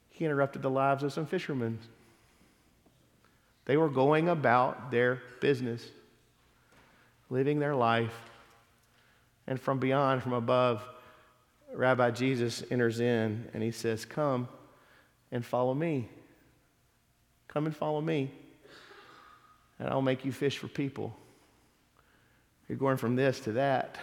He 0.10 0.26
interrupted 0.26 0.62
the 0.62 0.70
lives 0.70 1.04
of 1.04 1.14
some 1.14 1.26
fishermen. 1.26 1.80
They 3.64 3.78
were 3.78 3.90
going 3.90 4.28
about 4.28 4.92
their 4.92 5.22
business, 5.40 5.88
living 7.30 7.60
their 7.60 7.76
life, 7.76 8.14
and 9.48 9.60
from 9.60 9.80
beyond, 9.80 10.22
from 10.22 10.34
above, 10.34 10.84
Rabbi 11.74 12.12
Jesus 12.12 12.64
enters 12.70 13.00
in 13.00 13.48
and 13.54 13.64
he 13.64 13.72
says, 13.72 14.04
Come 14.04 14.50
and 15.32 15.46
follow 15.46 15.74
me. 15.74 16.08
Come 17.48 17.66
and 17.66 17.76
follow 17.76 18.02
me, 18.02 18.32
and 19.80 19.90
I'll 19.90 20.02
make 20.02 20.26
you 20.26 20.32
fish 20.32 20.58
for 20.58 20.68
people. 20.68 21.16
You're 22.68 22.78
going 22.78 22.98
from 22.98 23.16
this 23.16 23.40
to 23.42 23.54
that. 23.54 23.98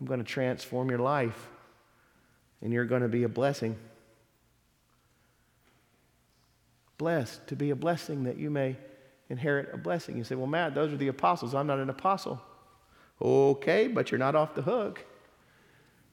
I'm 0.00 0.06
going 0.06 0.18
to 0.18 0.24
transform 0.24 0.88
your 0.88 0.98
life, 0.98 1.48
and 2.60 2.72
you're 2.72 2.86
going 2.86 3.02
to 3.02 3.08
be 3.08 3.24
a 3.24 3.28
blessing. 3.28 3.76
Blessed, 6.98 7.46
to 7.48 7.56
be 7.56 7.70
a 7.70 7.76
blessing 7.76 8.24
that 8.24 8.38
you 8.38 8.50
may 8.50 8.76
inherit 9.28 9.72
a 9.72 9.76
blessing. 9.76 10.16
You 10.16 10.24
say, 10.24 10.34
Well, 10.34 10.46
Matt, 10.46 10.74
those 10.74 10.92
are 10.92 10.96
the 10.96 11.08
apostles. 11.08 11.54
I'm 11.54 11.66
not 11.66 11.78
an 11.78 11.90
apostle. 11.90 12.40
Okay, 13.20 13.88
but 13.88 14.10
you're 14.10 14.18
not 14.18 14.34
off 14.34 14.54
the 14.54 14.62
hook. 14.62 15.04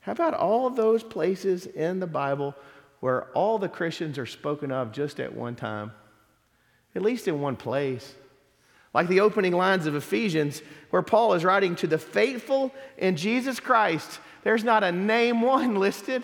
How 0.02 0.12
about 0.12 0.34
all 0.34 0.70
those 0.70 1.04
places 1.04 1.66
in 1.66 2.00
the 2.00 2.08
Bible 2.08 2.56
where 3.00 3.26
all 3.34 3.58
the 3.58 3.70
Christians 3.70 4.18
are 4.18 4.26
spoken 4.26 4.72
of 4.72 4.92
just 4.92 5.20
at 5.20 5.34
one 5.34 5.56
time, 5.56 5.92
at 6.96 7.02
least 7.02 7.28
in 7.28 7.42
one 7.42 7.56
place. 7.56 8.16
Like 8.94 9.08
the 9.08 9.20
opening 9.20 9.54
lines 9.54 9.86
of 9.86 9.96
Ephesians, 9.96 10.62
where 10.90 11.02
Paul 11.02 11.34
is 11.34 11.46
writing 11.46 11.76
to 11.78 11.88
the 11.88 12.00
faithful 12.00 12.74
in 12.98 13.16
Jesus 13.16 13.60
Christ. 13.60 14.20
There's 14.44 14.64
not 14.64 14.84
a 14.84 14.92
name 14.92 15.42
one 15.42 15.76
listed, 15.76 16.24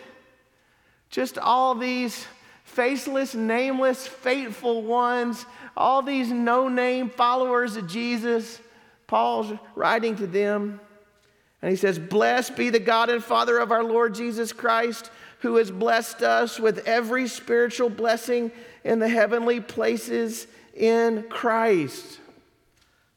just 1.10 1.38
all 1.38 1.76
these 1.76 2.26
faceless, 2.64 3.36
nameless, 3.36 4.08
faithful 4.08 4.82
ones, 4.82 5.46
all 5.78 6.02
these 6.02 6.32
no 6.32 6.68
name 6.68 7.10
followers 7.10 7.78
of 7.78 7.88
Jesus. 7.88 8.60
Paul's 9.08 9.54
writing 9.76 10.16
to 10.16 10.28
them. 10.28 10.80
And 11.62 11.70
he 11.70 11.78
says, 11.78 12.00
Blessed 12.00 12.56
be 12.56 12.70
the 12.70 12.80
God 12.80 13.10
and 13.10 13.24
Father 13.24 13.60
of 13.60 13.72
our 13.72 13.84
Lord 13.84 14.16
Jesus 14.16 14.52
Christ 14.52 15.12
who 15.40 15.58
has 15.58 15.72
blessed 15.72 16.22
us 16.22 16.60
with 16.60 16.88
every 16.88 17.28
spiritual 17.28 17.90
blessing 17.90 18.52
in 18.84 19.00
the 19.00 19.10
heavenly 19.10 19.60
places 19.60 20.48
in 20.74 21.24
Christ. 21.30 22.20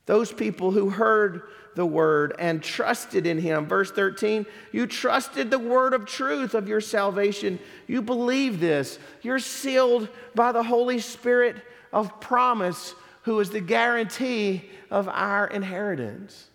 Those 0.07 0.33
people 0.33 0.71
who 0.71 0.91
heard 0.91 1.43
the 1.75 1.87
word 1.87 2.35
and 2.39 2.63
trusted 2.63 3.25
in 3.25 3.39
him. 3.39 3.67
Verse 3.67 3.93
13, 3.93 4.47
you 4.73 4.87
trusted 4.87 5.51
the 5.51 5.59
word 5.59 5.95
of 5.95 6.07
truth 6.07 6.55
of 6.55 6.67
your 6.67 6.81
salvation. 6.81 7.59
You 7.87 8.03
believe 8.03 8.59
this. 8.59 8.99
You're 9.23 9.39
sealed 9.39 10.09
by 10.35 10.51
the 10.51 10.63
Holy 10.63 10.99
Spirit 10.99 11.57
of 11.93 12.21
promise, 12.21 12.95
who 13.23 13.39
is 13.39 13.51
the 13.51 13.61
guarantee 13.61 14.69
of 14.91 15.09
our 15.09 15.47
inheritance. 15.47 16.49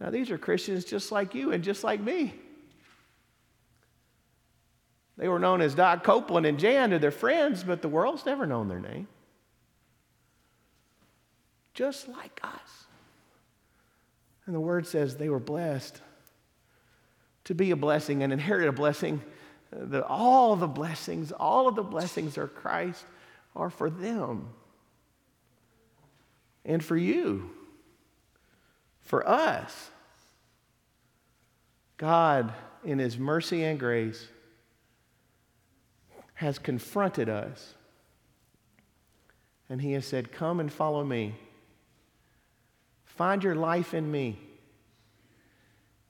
Now, 0.00 0.08
these 0.08 0.30
are 0.30 0.38
Christians 0.38 0.84
just 0.84 1.12
like 1.12 1.34
you 1.34 1.52
and 1.52 1.62
just 1.62 1.84
like 1.84 2.00
me. 2.00 2.32
They 5.20 5.28
were 5.28 5.38
known 5.38 5.60
as 5.60 5.74
Doc 5.74 6.02
Copeland 6.02 6.46
and 6.46 6.58
Jan 6.58 6.90
to 6.90 6.98
their 6.98 7.10
friends, 7.10 7.62
but 7.62 7.82
the 7.82 7.90
world's 7.90 8.24
never 8.24 8.46
known 8.46 8.68
their 8.68 8.80
name. 8.80 9.06
Just 11.74 12.08
like 12.08 12.40
us. 12.42 12.86
And 14.46 14.54
the 14.54 14.60
word 14.60 14.86
says 14.86 15.16
they 15.16 15.28
were 15.28 15.38
blessed 15.38 16.00
to 17.44 17.54
be 17.54 17.70
a 17.70 17.76
blessing 17.76 18.22
and 18.22 18.32
inherit 18.32 18.66
a 18.66 18.72
blessing. 18.72 19.20
The, 19.70 20.02
all 20.06 20.56
the 20.56 20.66
blessings, 20.66 21.32
all 21.32 21.68
of 21.68 21.76
the 21.76 21.82
blessings 21.82 22.38
of 22.38 22.54
Christ 22.54 23.04
are 23.54 23.68
for 23.68 23.90
them 23.90 24.48
and 26.64 26.82
for 26.82 26.96
you, 26.96 27.50
for 29.02 29.28
us. 29.28 29.90
God, 31.98 32.54
in 32.82 32.98
His 32.98 33.18
mercy 33.18 33.64
and 33.64 33.78
grace, 33.78 34.26
has 36.40 36.58
confronted 36.58 37.28
us. 37.28 37.74
And 39.68 39.78
He 39.78 39.92
has 39.92 40.06
said, 40.06 40.32
Come 40.32 40.58
and 40.58 40.72
follow 40.72 41.04
me. 41.04 41.34
Find 43.04 43.44
your 43.44 43.54
life 43.54 43.92
in 43.92 44.10
me. 44.10 44.38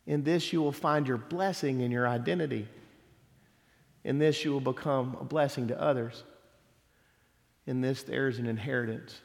In 0.06 0.22
this, 0.22 0.52
you 0.52 0.62
will 0.62 0.70
find 0.70 1.08
your 1.08 1.16
blessing 1.16 1.82
and 1.82 1.92
your 1.92 2.06
identity. 2.06 2.68
In 4.04 4.20
this, 4.20 4.44
you 4.44 4.52
will 4.52 4.60
become 4.60 5.16
a 5.20 5.25
blessing 5.25 5.66
to 5.66 5.80
others. 5.80 6.22
In 7.66 7.80
this, 7.80 8.04
there 8.04 8.28
is 8.28 8.38
an 8.38 8.46
inheritance 8.46 9.20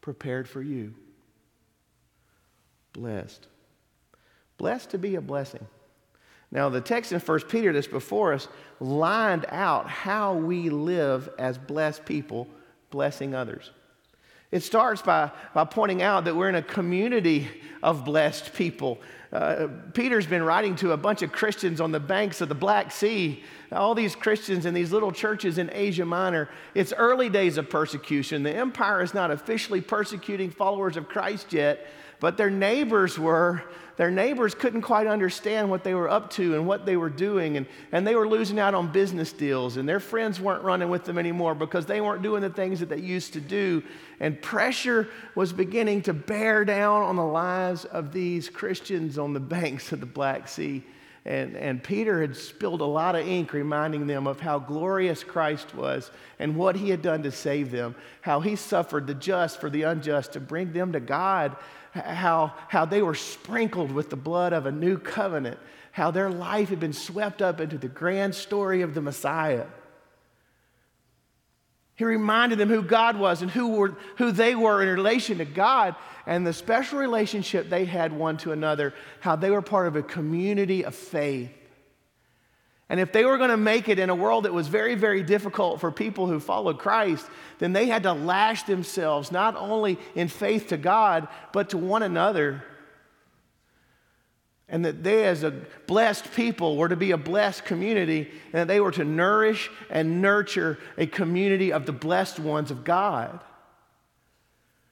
prepared 0.00 0.48
for 0.48 0.60
you. 0.60 0.92
Blessed. 2.92 3.46
Blessed 4.58 4.90
to 4.90 4.98
be 4.98 5.14
a 5.14 5.20
blessing. 5.20 5.68
Now, 6.56 6.70
the 6.70 6.80
text 6.80 7.12
in 7.12 7.20
1 7.20 7.40
Peter 7.50 7.70
that's 7.74 7.86
before 7.86 8.32
us 8.32 8.48
lined 8.80 9.44
out 9.50 9.90
how 9.90 10.32
we 10.32 10.70
live 10.70 11.28
as 11.38 11.58
blessed 11.58 12.06
people, 12.06 12.48
blessing 12.90 13.34
others. 13.34 13.72
It 14.50 14.62
starts 14.62 15.02
by, 15.02 15.32
by 15.52 15.66
pointing 15.66 16.00
out 16.00 16.24
that 16.24 16.34
we're 16.34 16.48
in 16.48 16.54
a 16.54 16.62
community 16.62 17.46
of 17.82 18.06
blessed 18.06 18.54
people. 18.54 18.98
Uh, 19.30 19.68
Peter's 19.92 20.26
been 20.26 20.42
writing 20.42 20.74
to 20.76 20.92
a 20.92 20.96
bunch 20.96 21.20
of 21.20 21.30
Christians 21.30 21.78
on 21.78 21.92
the 21.92 22.00
banks 22.00 22.40
of 22.40 22.48
the 22.48 22.54
Black 22.54 22.90
Sea, 22.90 23.44
all 23.70 23.94
these 23.94 24.16
Christians 24.16 24.64
in 24.64 24.72
these 24.72 24.92
little 24.92 25.12
churches 25.12 25.58
in 25.58 25.68
Asia 25.74 26.06
Minor. 26.06 26.48
It's 26.74 26.94
early 26.96 27.28
days 27.28 27.58
of 27.58 27.68
persecution. 27.68 28.42
The 28.42 28.56
empire 28.56 29.02
is 29.02 29.12
not 29.12 29.30
officially 29.30 29.82
persecuting 29.82 30.48
followers 30.48 30.96
of 30.96 31.06
Christ 31.06 31.52
yet, 31.52 31.86
but 32.20 32.36
their 32.36 32.50
neighbors 32.50 33.18
were 33.18 33.62
their 33.96 34.10
neighbors 34.10 34.54
couldn't 34.54 34.82
quite 34.82 35.06
understand 35.06 35.70
what 35.70 35.82
they 35.82 35.94
were 35.94 36.10
up 36.10 36.30
to 36.32 36.54
and 36.54 36.66
what 36.66 36.84
they 36.84 36.96
were 36.96 37.08
doing, 37.08 37.56
and, 37.56 37.66
and 37.92 38.06
they 38.06 38.14
were 38.14 38.28
losing 38.28 38.58
out 38.58 38.74
on 38.74 38.92
business 38.92 39.32
deals, 39.32 39.78
and 39.78 39.88
their 39.88 40.00
friends 40.00 40.38
weren't 40.38 40.62
running 40.62 40.90
with 40.90 41.04
them 41.04 41.16
anymore 41.16 41.54
because 41.54 41.86
they 41.86 42.02
weren't 42.02 42.22
doing 42.22 42.42
the 42.42 42.50
things 42.50 42.80
that 42.80 42.90
they 42.90 42.98
used 42.98 43.32
to 43.32 43.40
do. 43.40 43.82
And 44.20 44.40
pressure 44.40 45.08
was 45.34 45.52
beginning 45.52 46.02
to 46.02 46.12
bear 46.12 46.64
down 46.64 47.02
on 47.02 47.16
the 47.16 47.24
lives 47.24 47.86
of 47.86 48.12
these 48.12 48.50
Christians 48.50 49.16
on 49.18 49.32
the 49.32 49.40
banks 49.40 49.92
of 49.92 50.00
the 50.00 50.06
Black 50.06 50.46
Sea. 50.46 50.82
And, 51.26 51.56
and 51.56 51.82
Peter 51.82 52.22
had 52.22 52.36
spilled 52.36 52.80
a 52.80 52.86
lot 52.86 53.16
of 53.16 53.26
ink 53.26 53.52
reminding 53.52 54.06
them 54.06 54.26
of 54.26 54.40
how 54.40 54.58
glorious 54.60 55.22
Christ 55.24 55.74
was 55.74 56.10
and 56.38 56.56
what 56.56 56.76
he 56.76 56.88
had 56.88 57.02
done 57.02 57.22
to 57.24 57.32
save 57.32 57.70
them, 57.70 57.94
how 58.22 58.40
he 58.40 58.56
suffered 58.56 59.06
the 59.06 59.14
just 59.14 59.60
for 59.60 59.68
the 59.68 59.82
unjust 59.82 60.32
to 60.34 60.40
bring 60.40 60.72
them 60.72 60.92
to 60.92 61.00
God 61.00 61.56
how, 62.04 62.52
how 62.68 62.84
they 62.84 63.02
were 63.02 63.14
sprinkled 63.14 63.92
with 63.92 64.10
the 64.10 64.16
blood 64.16 64.52
of 64.52 64.66
a 64.66 64.72
new 64.72 64.98
covenant, 64.98 65.58
how 65.92 66.10
their 66.10 66.30
life 66.30 66.68
had 66.68 66.80
been 66.80 66.92
swept 66.92 67.40
up 67.40 67.60
into 67.60 67.78
the 67.78 67.88
grand 67.88 68.34
story 68.34 68.82
of 68.82 68.94
the 68.94 69.00
Messiah. 69.00 69.66
He 71.96 72.04
reminded 72.04 72.58
them 72.58 72.68
who 72.68 72.82
God 72.82 73.16
was 73.16 73.40
and 73.42 73.50
who, 73.50 73.68
were, 73.68 73.96
who 74.18 74.30
they 74.30 74.54
were 74.54 74.82
in 74.82 74.88
relation 74.88 75.38
to 75.38 75.46
God 75.46 75.96
and 76.26 76.46
the 76.46 76.52
special 76.52 76.98
relationship 76.98 77.70
they 77.70 77.86
had 77.86 78.12
one 78.12 78.36
to 78.38 78.52
another, 78.52 78.92
how 79.20 79.36
they 79.36 79.50
were 79.50 79.62
part 79.62 79.86
of 79.86 79.96
a 79.96 80.02
community 80.02 80.84
of 80.84 80.94
faith. 80.94 81.50
And 82.88 83.00
if 83.00 83.12
they 83.12 83.24
were 83.24 83.38
going 83.38 83.50
to 83.50 83.56
make 83.56 83.88
it 83.88 83.98
in 83.98 84.10
a 84.10 84.14
world 84.14 84.44
that 84.44 84.52
was 84.52 84.68
very, 84.68 84.94
very 84.94 85.22
difficult 85.22 85.80
for 85.80 85.90
people 85.90 86.26
who 86.26 86.38
followed 86.38 86.78
Christ, 86.78 87.26
then 87.58 87.72
they 87.72 87.86
had 87.86 88.04
to 88.04 88.12
lash 88.12 88.64
themselves 88.64 89.32
not 89.32 89.56
only 89.56 89.98
in 90.14 90.28
faith 90.28 90.68
to 90.68 90.76
God, 90.76 91.26
but 91.52 91.70
to 91.70 91.78
one 91.78 92.02
another. 92.02 92.62
And 94.68 94.84
that 94.84 95.04
they, 95.04 95.26
as 95.26 95.44
a 95.44 95.52
blessed 95.86 96.32
people, 96.34 96.76
were 96.76 96.88
to 96.88 96.96
be 96.96 97.12
a 97.12 97.16
blessed 97.16 97.64
community, 97.64 98.28
and 98.46 98.54
that 98.54 98.68
they 98.68 98.80
were 98.80 98.90
to 98.92 99.04
nourish 99.04 99.70
and 99.90 100.20
nurture 100.20 100.78
a 100.98 101.06
community 101.06 101.72
of 101.72 101.86
the 101.86 101.92
blessed 101.92 102.40
ones 102.40 102.70
of 102.70 102.82
God. 102.82 103.40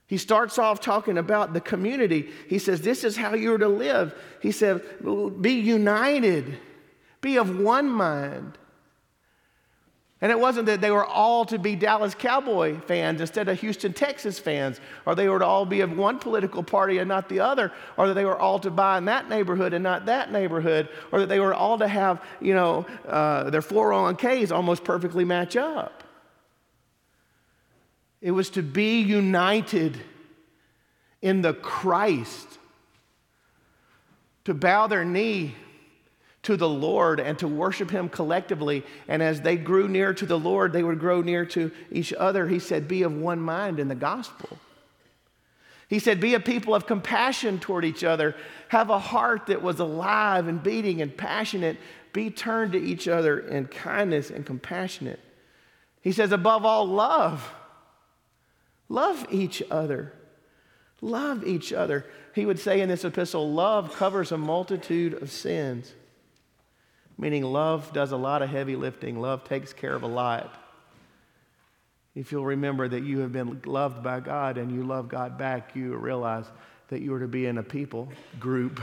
He 0.06 0.16
starts 0.16 0.58
off 0.58 0.80
talking 0.80 1.18
about 1.18 1.54
the 1.54 1.60
community. 1.60 2.30
He 2.48 2.60
says, 2.60 2.82
This 2.82 3.02
is 3.02 3.16
how 3.16 3.34
you're 3.34 3.58
to 3.58 3.68
live. 3.68 4.14
He 4.40 4.52
said, 4.52 4.82
Be 5.40 5.54
united 5.54 6.60
be 7.24 7.38
of 7.38 7.58
one 7.58 7.88
mind. 7.88 8.58
And 10.24 10.30
it 10.30 10.40
wasn't 10.40 10.64
that 10.66 10.80
they 10.80 10.90
were 10.90 11.04
all 11.04 11.44
to 11.44 11.58
be 11.58 11.76
Dallas 11.76 12.14
Cowboy 12.14 12.80
fans 12.80 13.20
instead 13.20 13.46
of 13.50 13.60
Houston, 13.60 13.92
Texans 13.92 14.38
fans, 14.38 14.80
or 15.04 15.14
they 15.14 15.28
were 15.28 15.38
to 15.38 15.44
all 15.44 15.66
be 15.66 15.82
of 15.82 15.94
one 15.98 16.18
political 16.18 16.62
party 16.62 16.96
and 16.96 17.06
not 17.06 17.28
the 17.28 17.40
other, 17.40 17.70
or 17.98 18.08
that 18.08 18.14
they 18.14 18.24
were 18.24 18.38
all 18.38 18.58
to 18.60 18.70
buy 18.70 18.96
in 18.96 19.04
that 19.04 19.28
neighborhood 19.28 19.74
and 19.74 19.82
not 19.82 20.06
that 20.06 20.32
neighborhood, 20.32 20.88
or 21.12 21.20
that 21.20 21.28
they 21.28 21.40
were 21.40 21.52
all 21.52 21.76
to 21.76 21.86
have, 21.86 22.24
you 22.40 22.54
know, 22.54 22.86
uh, 23.06 23.50
their 23.50 23.60
401ks 23.60 24.50
almost 24.50 24.82
perfectly 24.82 25.26
match 25.26 25.56
up. 25.56 26.02
It 28.22 28.30
was 28.30 28.48
to 28.50 28.62
be 28.62 29.02
united 29.02 30.00
in 31.20 31.42
the 31.42 31.52
Christ, 31.52 32.48
to 34.46 34.54
bow 34.54 34.86
their 34.86 35.04
knee 35.04 35.54
to 36.44 36.56
the 36.56 36.68
Lord 36.68 37.20
and 37.20 37.38
to 37.38 37.48
worship 37.48 37.90
Him 37.90 38.08
collectively. 38.08 38.84
And 39.08 39.22
as 39.22 39.40
they 39.40 39.56
grew 39.56 39.88
near 39.88 40.14
to 40.14 40.26
the 40.26 40.38
Lord, 40.38 40.72
they 40.72 40.82
would 40.82 41.00
grow 41.00 41.20
near 41.20 41.44
to 41.46 41.70
each 41.90 42.12
other. 42.12 42.46
He 42.46 42.58
said, 42.58 42.86
Be 42.86 43.02
of 43.02 43.12
one 43.12 43.40
mind 43.40 43.80
in 43.80 43.88
the 43.88 43.94
gospel. 43.94 44.58
He 45.88 45.98
said, 45.98 46.20
Be 46.20 46.34
a 46.34 46.40
people 46.40 46.74
of 46.74 46.86
compassion 46.86 47.58
toward 47.58 47.84
each 47.84 48.04
other. 48.04 48.36
Have 48.68 48.90
a 48.90 48.98
heart 48.98 49.46
that 49.46 49.62
was 49.62 49.80
alive 49.80 50.46
and 50.46 50.62
beating 50.62 51.02
and 51.02 51.16
passionate. 51.16 51.76
Be 52.12 52.30
turned 52.30 52.72
to 52.72 52.78
each 52.78 53.08
other 53.08 53.40
in 53.40 53.66
kindness 53.66 54.30
and 54.30 54.46
compassionate. 54.46 55.20
He 56.00 56.12
says, 56.12 56.32
Above 56.32 56.64
all, 56.64 56.86
love. 56.86 57.52
Love 58.88 59.26
each 59.30 59.62
other. 59.70 60.12
Love 61.00 61.44
each 61.44 61.72
other. 61.72 62.06
He 62.34 62.46
would 62.46 62.58
say 62.58 62.80
in 62.80 62.88
this 62.88 63.04
epistle, 63.04 63.52
Love 63.52 63.94
covers 63.94 64.30
a 64.30 64.38
multitude 64.38 65.14
of 65.14 65.30
sins 65.30 65.92
meaning 67.16 67.42
love 67.42 67.92
does 67.92 68.12
a 68.12 68.16
lot 68.16 68.42
of 68.42 68.50
heavy 68.50 68.76
lifting, 68.76 69.20
love 69.20 69.44
takes 69.44 69.72
care 69.72 69.94
of 69.94 70.02
a 70.02 70.08
lot. 70.08 70.60
If 72.14 72.30
you'll 72.30 72.44
remember 72.44 72.88
that 72.88 73.02
you 73.02 73.20
have 73.20 73.32
been 73.32 73.60
loved 73.64 74.02
by 74.02 74.20
God 74.20 74.56
and 74.56 74.70
you 74.72 74.84
love 74.84 75.08
God 75.08 75.36
back, 75.36 75.74
you 75.74 75.96
realize 75.96 76.46
that 76.88 77.00
you 77.00 77.12
are 77.14 77.20
to 77.20 77.28
be 77.28 77.46
in 77.46 77.58
a 77.58 77.62
people 77.62 78.08
group 78.38 78.80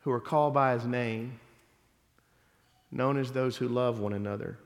who 0.00 0.10
are 0.10 0.20
called 0.20 0.54
by 0.54 0.72
his 0.72 0.84
name, 0.84 1.38
known 2.90 3.16
as 3.16 3.32
those 3.32 3.56
who 3.56 3.68
love 3.68 4.00
one 4.00 4.12
another. 4.12 4.58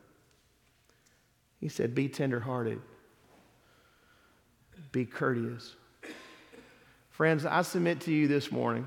He 1.60 1.68
said, 1.68 1.94
Be 1.94 2.08
tenderhearted, 2.08 2.80
be 4.92 5.04
courteous. 5.04 5.74
Friends, 7.10 7.46
I 7.46 7.62
submit 7.62 8.00
to 8.02 8.12
you 8.12 8.26
this 8.26 8.50
morning 8.50 8.86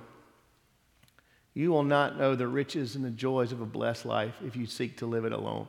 you 1.57 1.71
will 1.71 1.83
not 1.83 2.19
know 2.19 2.35
the 2.35 2.47
riches 2.47 2.95
and 2.95 3.03
the 3.03 3.09
joys 3.09 3.51
of 3.51 3.61
a 3.61 3.65
blessed 3.65 4.05
life 4.05 4.35
if 4.45 4.55
you 4.55 4.67
seek 4.67 4.95
to 4.97 5.07
live 5.07 5.25
it 5.25 5.31
alone. 5.31 5.67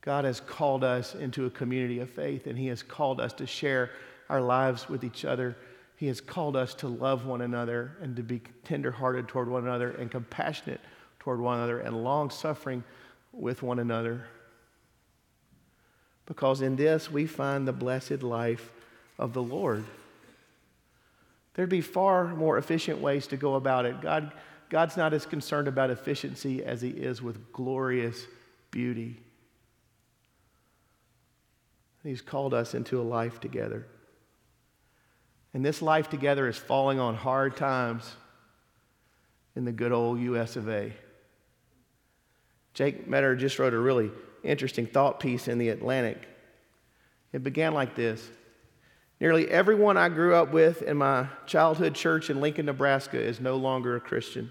God 0.00 0.24
has 0.24 0.40
called 0.40 0.82
us 0.82 1.14
into 1.14 1.44
a 1.44 1.50
community 1.50 1.98
of 1.98 2.08
faith, 2.08 2.46
and 2.46 2.58
He 2.58 2.68
has 2.68 2.82
called 2.82 3.20
us 3.20 3.34
to 3.34 3.46
share 3.46 3.90
our 4.30 4.40
lives 4.40 4.88
with 4.88 5.04
each 5.04 5.26
other. 5.26 5.58
He 5.96 6.06
has 6.06 6.22
called 6.22 6.56
us 6.56 6.72
to 6.76 6.88
love 6.88 7.26
one 7.26 7.42
another 7.42 7.98
and 8.00 8.16
to 8.16 8.22
be 8.22 8.40
tenderhearted 8.64 9.28
toward 9.28 9.46
one 9.46 9.64
another 9.64 9.90
and 9.90 10.10
compassionate 10.10 10.80
toward 11.18 11.38
one 11.38 11.58
another 11.58 11.80
and 11.80 12.02
long 12.02 12.30
suffering 12.30 12.82
with 13.30 13.62
one 13.62 13.78
another. 13.78 14.24
Because 16.24 16.62
in 16.62 16.76
this 16.76 17.10
we 17.10 17.26
find 17.26 17.68
the 17.68 17.74
blessed 17.74 18.22
life 18.22 18.72
of 19.18 19.34
the 19.34 19.42
Lord. 19.42 19.84
There'd 21.54 21.68
be 21.68 21.80
far 21.80 22.34
more 22.34 22.58
efficient 22.58 23.00
ways 23.00 23.26
to 23.28 23.36
go 23.36 23.54
about 23.54 23.84
it. 23.84 24.00
God, 24.00 24.32
God's 24.70 24.96
not 24.96 25.12
as 25.12 25.26
concerned 25.26 25.68
about 25.68 25.90
efficiency 25.90 26.64
as 26.64 26.80
He 26.80 26.90
is 26.90 27.20
with 27.20 27.52
glorious 27.52 28.26
beauty. 28.70 29.20
He's 32.02 32.22
called 32.22 32.52
us 32.52 32.74
into 32.74 33.00
a 33.00 33.04
life 33.04 33.38
together. 33.38 33.86
And 35.54 35.64
this 35.64 35.82
life 35.82 36.08
together 36.08 36.48
is 36.48 36.56
falling 36.56 36.98
on 36.98 37.14
hard 37.14 37.56
times 37.56 38.10
in 39.54 39.64
the 39.64 39.72
good 39.72 39.92
old 39.92 40.18
US 40.20 40.56
of 40.56 40.68
A. 40.68 40.92
Jake 42.74 43.06
Meador 43.06 43.36
just 43.36 43.58
wrote 43.58 43.74
a 43.74 43.78
really 43.78 44.10
interesting 44.42 44.86
thought 44.86 45.20
piece 45.20 45.46
in 45.46 45.58
The 45.58 45.68
Atlantic. 45.68 46.26
It 47.32 47.42
began 47.44 47.74
like 47.74 47.94
this 47.94 48.28
Nearly 49.22 49.48
everyone 49.48 49.96
I 49.96 50.08
grew 50.08 50.34
up 50.34 50.50
with 50.50 50.82
in 50.82 50.96
my 50.96 51.28
childhood 51.46 51.94
church 51.94 52.28
in 52.28 52.40
Lincoln, 52.40 52.66
Nebraska 52.66 53.20
is 53.20 53.38
no 53.38 53.54
longer 53.54 53.94
a 53.94 54.00
Christian. 54.00 54.50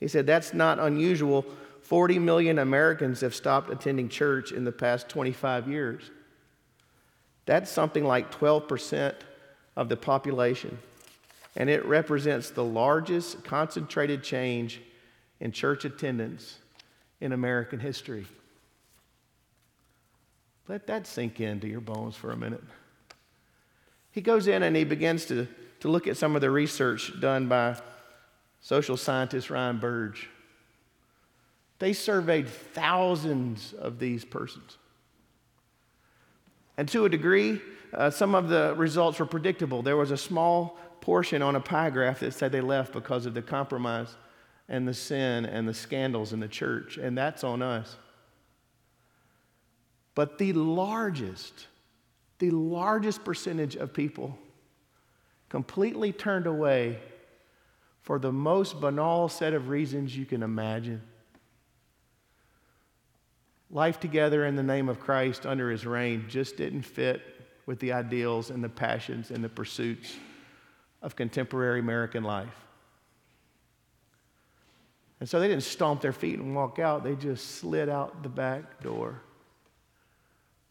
He 0.00 0.08
said, 0.08 0.26
That's 0.26 0.52
not 0.52 0.80
unusual. 0.80 1.46
40 1.82 2.18
million 2.18 2.58
Americans 2.58 3.20
have 3.20 3.36
stopped 3.36 3.70
attending 3.70 4.08
church 4.08 4.50
in 4.50 4.64
the 4.64 4.72
past 4.72 5.08
25 5.08 5.68
years. 5.68 6.10
That's 7.44 7.70
something 7.70 8.02
like 8.02 8.34
12% 8.34 9.14
of 9.76 9.88
the 9.88 9.96
population. 9.96 10.76
And 11.54 11.70
it 11.70 11.86
represents 11.86 12.50
the 12.50 12.64
largest 12.64 13.44
concentrated 13.44 14.24
change 14.24 14.80
in 15.38 15.52
church 15.52 15.84
attendance 15.84 16.58
in 17.20 17.30
American 17.30 17.78
history. 17.78 18.26
Let 20.66 20.88
that 20.88 21.06
sink 21.06 21.38
into 21.38 21.68
your 21.68 21.80
bones 21.80 22.16
for 22.16 22.32
a 22.32 22.36
minute. 22.36 22.64
He 24.16 24.22
goes 24.22 24.46
in 24.46 24.62
and 24.62 24.74
he 24.74 24.84
begins 24.84 25.26
to, 25.26 25.46
to 25.80 25.88
look 25.88 26.06
at 26.06 26.16
some 26.16 26.34
of 26.36 26.40
the 26.40 26.50
research 26.50 27.12
done 27.20 27.48
by 27.48 27.76
social 28.62 28.96
scientist 28.96 29.50
Ryan 29.50 29.78
Burge. 29.78 30.30
They 31.80 31.92
surveyed 31.92 32.48
thousands 32.48 33.74
of 33.74 33.98
these 33.98 34.24
persons. 34.24 34.78
And 36.78 36.88
to 36.88 37.04
a 37.04 37.10
degree, 37.10 37.60
uh, 37.92 38.08
some 38.08 38.34
of 38.34 38.48
the 38.48 38.74
results 38.78 39.18
were 39.18 39.26
predictable. 39.26 39.82
There 39.82 39.98
was 39.98 40.10
a 40.10 40.16
small 40.16 40.78
portion 41.02 41.42
on 41.42 41.54
a 41.54 41.60
pie 41.60 41.90
graph 41.90 42.20
that 42.20 42.32
said 42.32 42.52
they 42.52 42.62
left 42.62 42.94
because 42.94 43.26
of 43.26 43.34
the 43.34 43.42
compromise 43.42 44.16
and 44.70 44.88
the 44.88 44.94
sin 44.94 45.44
and 45.44 45.68
the 45.68 45.74
scandals 45.74 46.32
in 46.32 46.40
the 46.40 46.48
church, 46.48 46.96
and 46.96 47.18
that's 47.18 47.44
on 47.44 47.60
us. 47.60 47.96
But 50.14 50.38
the 50.38 50.54
largest, 50.54 51.66
the 52.38 52.50
largest 52.50 53.24
percentage 53.24 53.76
of 53.76 53.92
people 53.92 54.36
completely 55.48 56.12
turned 56.12 56.46
away 56.46 56.98
for 58.02 58.18
the 58.18 58.32
most 58.32 58.80
banal 58.80 59.28
set 59.28 59.54
of 59.54 59.68
reasons 59.68 60.16
you 60.16 60.24
can 60.26 60.42
imagine. 60.42 61.02
Life 63.70 63.98
together 63.98 64.46
in 64.46 64.54
the 64.54 64.62
name 64.62 64.88
of 64.88 65.00
Christ 65.00 65.44
under 65.44 65.70
his 65.70 65.84
reign 65.86 66.26
just 66.28 66.56
didn't 66.56 66.82
fit 66.82 67.20
with 67.66 67.80
the 67.80 67.92
ideals 67.92 68.50
and 68.50 68.62
the 68.62 68.68
passions 68.68 69.30
and 69.30 69.42
the 69.42 69.48
pursuits 69.48 70.14
of 71.02 71.16
contemporary 71.16 71.80
American 71.80 72.22
life. 72.22 72.54
And 75.18 75.28
so 75.28 75.40
they 75.40 75.48
didn't 75.48 75.64
stomp 75.64 76.00
their 76.00 76.12
feet 76.12 76.38
and 76.38 76.54
walk 76.54 76.78
out, 76.78 77.02
they 77.02 77.16
just 77.16 77.56
slid 77.56 77.88
out 77.88 78.22
the 78.22 78.28
back 78.28 78.82
door 78.82 79.20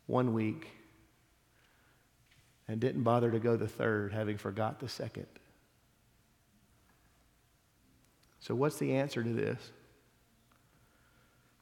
one 0.06 0.34
week 0.34 0.72
and 2.68 2.80
didn't 2.80 3.04
bother 3.04 3.32
to 3.32 3.40
go 3.40 3.56
the 3.56 3.68
third, 3.68 4.12
having 4.14 4.38
forgot 4.38 4.80
the 4.80 4.90
second. 4.90 5.28
So, 8.40 8.56
what's 8.56 8.78
the 8.78 8.94
answer 8.94 9.24
to 9.24 9.30
this? 9.30 9.60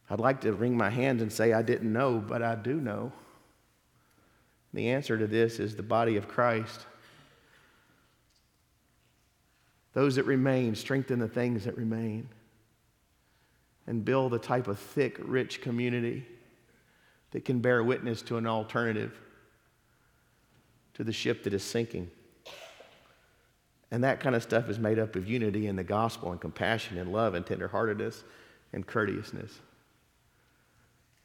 I'd 0.10 0.20
like 0.20 0.42
to 0.42 0.54
wring 0.54 0.76
my 0.76 0.90
hands 0.90 1.22
and 1.22 1.32
say 1.32 1.54
I 1.54 1.62
didn't 1.62 1.92
know, 1.92 2.20
but 2.20 2.42
I 2.42 2.56
do 2.56 2.76
know. 2.76 3.12
The 4.74 4.90
answer 4.90 5.18
to 5.18 5.28
this 5.28 5.60
is 5.60 5.76
the 5.76 5.84
body 5.84 6.18
of 6.18 6.28
Christ. 6.28 6.86
Those 9.94 10.16
that 10.16 10.24
remain 10.24 10.76
strengthen 10.76 11.20
the 11.20 11.28
things 11.28 11.66
that 11.66 11.78
remain 11.78 12.28
and 13.86 14.04
build 14.04 14.34
a 14.34 14.40
type 14.40 14.68
of 14.68 14.80
thick, 14.80 15.18
rich 15.20 15.62
community 15.62 16.26
that 17.32 17.46
can 17.46 17.60
bear 17.60 17.84
witness 17.84 18.22
to 18.24 18.38
an 18.38 18.48
alternative 18.48 19.20
to 20.96 21.04
the 21.04 21.12
ship 21.12 21.44
that 21.44 21.54
is 21.54 21.64
sinking. 21.64 22.10
And 23.92 24.04
that 24.04 24.20
kind 24.20 24.36
of 24.36 24.42
stuff 24.42 24.70
is 24.70 24.80
made 24.80 24.98
up 24.98 25.16
of 25.16 25.28
unity 25.30 25.68
in 25.68 25.76
the 25.76 25.84
gospel 25.84 26.32
and 26.32 26.42
compassion 26.42 26.98
and 26.98 27.12
love 27.12 27.36
and 27.36 27.46
tenderheartedness 27.46 28.24
and 28.74 28.86
courteousness. 28.86 29.60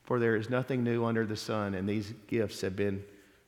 For 0.04 0.18
there 0.18 0.36
is 0.36 0.50
nothing 0.50 0.84
new 0.84 1.04
under 1.04 1.26
the 1.26 1.36
sun, 1.36 1.74
and 1.74 1.88
these 1.88 2.12
gifts 2.26 2.60
have 2.62 2.76
been 2.76 3.02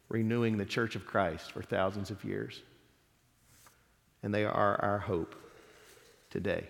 renewing 0.08 0.56
the 0.56 0.64
church 0.64 0.96
of 0.96 1.06
Christ 1.06 1.52
for 1.52 1.62
thousands 1.62 2.10
of 2.10 2.24
years. 2.24 2.62
And 4.22 4.34
they 4.34 4.44
are 4.44 4.76
our 4.82 4.98
hope 4.98 5.34
today. 6.30 6.66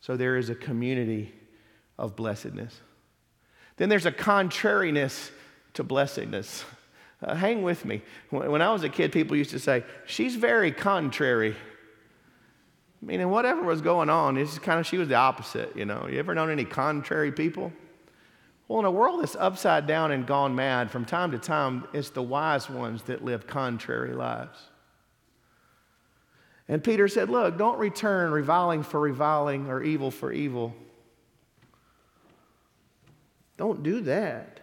So 0.00 0.16
there 0.16 0.36
is 0.36 0.50
a 0.50 0.54
community 0.54 1.32
of 1.98 2.16
blessedness. 2.16 2.80
Then 3.76 3.88
there's 3.88 4.06
a 4.06 4.12
contrariness 4.12 5.30
to 5.74 5.82
blessedness. 5.82 6.64
Uh, 7.22 7.34
hang 7.34 7.62
with 7.62 7.84
me. 7.84 8.02
When 8.30 8.62
I 8.62 8.72
was 8.72 8.82
a 8.82 8.88
kid, 8.88 9.12
people 9.12 9.36
used 9.36 9.50
to 9.50 9.58
say, 9.58 9.84
She's 10.06 10.36
very 10.36 10.72
contrary. 10.72 11.54
I 11.54 11.70
Meaning, 13.02 13.30
whatever 13.30 13.62
was 13.62 13.80
going 13.80 14.10
on, 14.10 14.36
it's 14.36 14.58
kind 14.58 14.78
of, 14.78 14.86
she 14.86 14.98
was 14.98 15.08
the 15.08 15.14
opposite, 15.14 15.74
you 15.74 15.86
know. 15.86 16.06
You 16.10 16.18
ever 16.18 16.34
known 16.34 16.50
any 16.50 16.66
contrary 16.66 17.32
people? 17.32 17.72
Well, 18.68 18.78
in 18.78 18.84
a 18.84 18.90
world 18.90 19.22
that's 19.22 19.36
upside 19.36 19.86
down 19.86 20.12
and 20.12 20.26
gone 20.26 20.54
mad, 20.54 20.90
from 20.90 21.04
time 21.04 21.32
to 21.32 21.38
time, 21.38 21.88
it's 21.92 22.10
the 22.10 22.22
wise 22.22 22.68
ones 22.68 23.02
that 23.04 23.24
live 23.24 23.46
contrary 23.46 24.14
lives. 24.14 24.58
And 26.68 26.84
Peter 26.84 27.08
said, 27.08 27.30
Look, 27.30 27.58
don't 27.58 27.78
return 27.78 28.30
reviling 28.30 28.82
for 28.82 29.00
reviling 29.00 29.68
or 29.68 29.82
evil 29.82 30.10
for 30.10 30.30
evil. 30.30 30.74
Don't 33.56 33.82
do 33.82 34.02
that. 34.02 34.59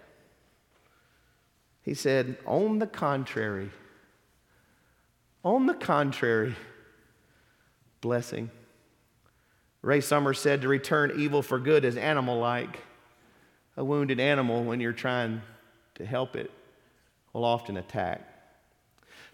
He 1.88 1.94
said, 1.94 2.36
On 2.46 2.80
the 2.80 2.86
contrary, 2.86 3.70
on 5.42 5.68
the 5.68 5.74
contrary, 5.74 6.54
blessing. 8.02 8.52
Ray 9.82 10.02
Summers 10.02 10.38
said 10.38 10.64
to 10.64 10.68
return 10.68 11.14
evil 11.16 11.42
for 11.42 11.58
good 11.60 11.86
is 11.86 11.96
animal 11.96 12.40
like. 12.40 12.80
A 13.78 13.86
wounded 13.86 14.20
animal, 14.20 14.66
when 14.66 14.82
you're 14.82 14.92
trying 14.92 15.42
to 15.96 16.06
help 16.06 16.36
it, 16.36 16.52
will 17.32 17.46
often 17.46 17.78
attack. 17.78 18.20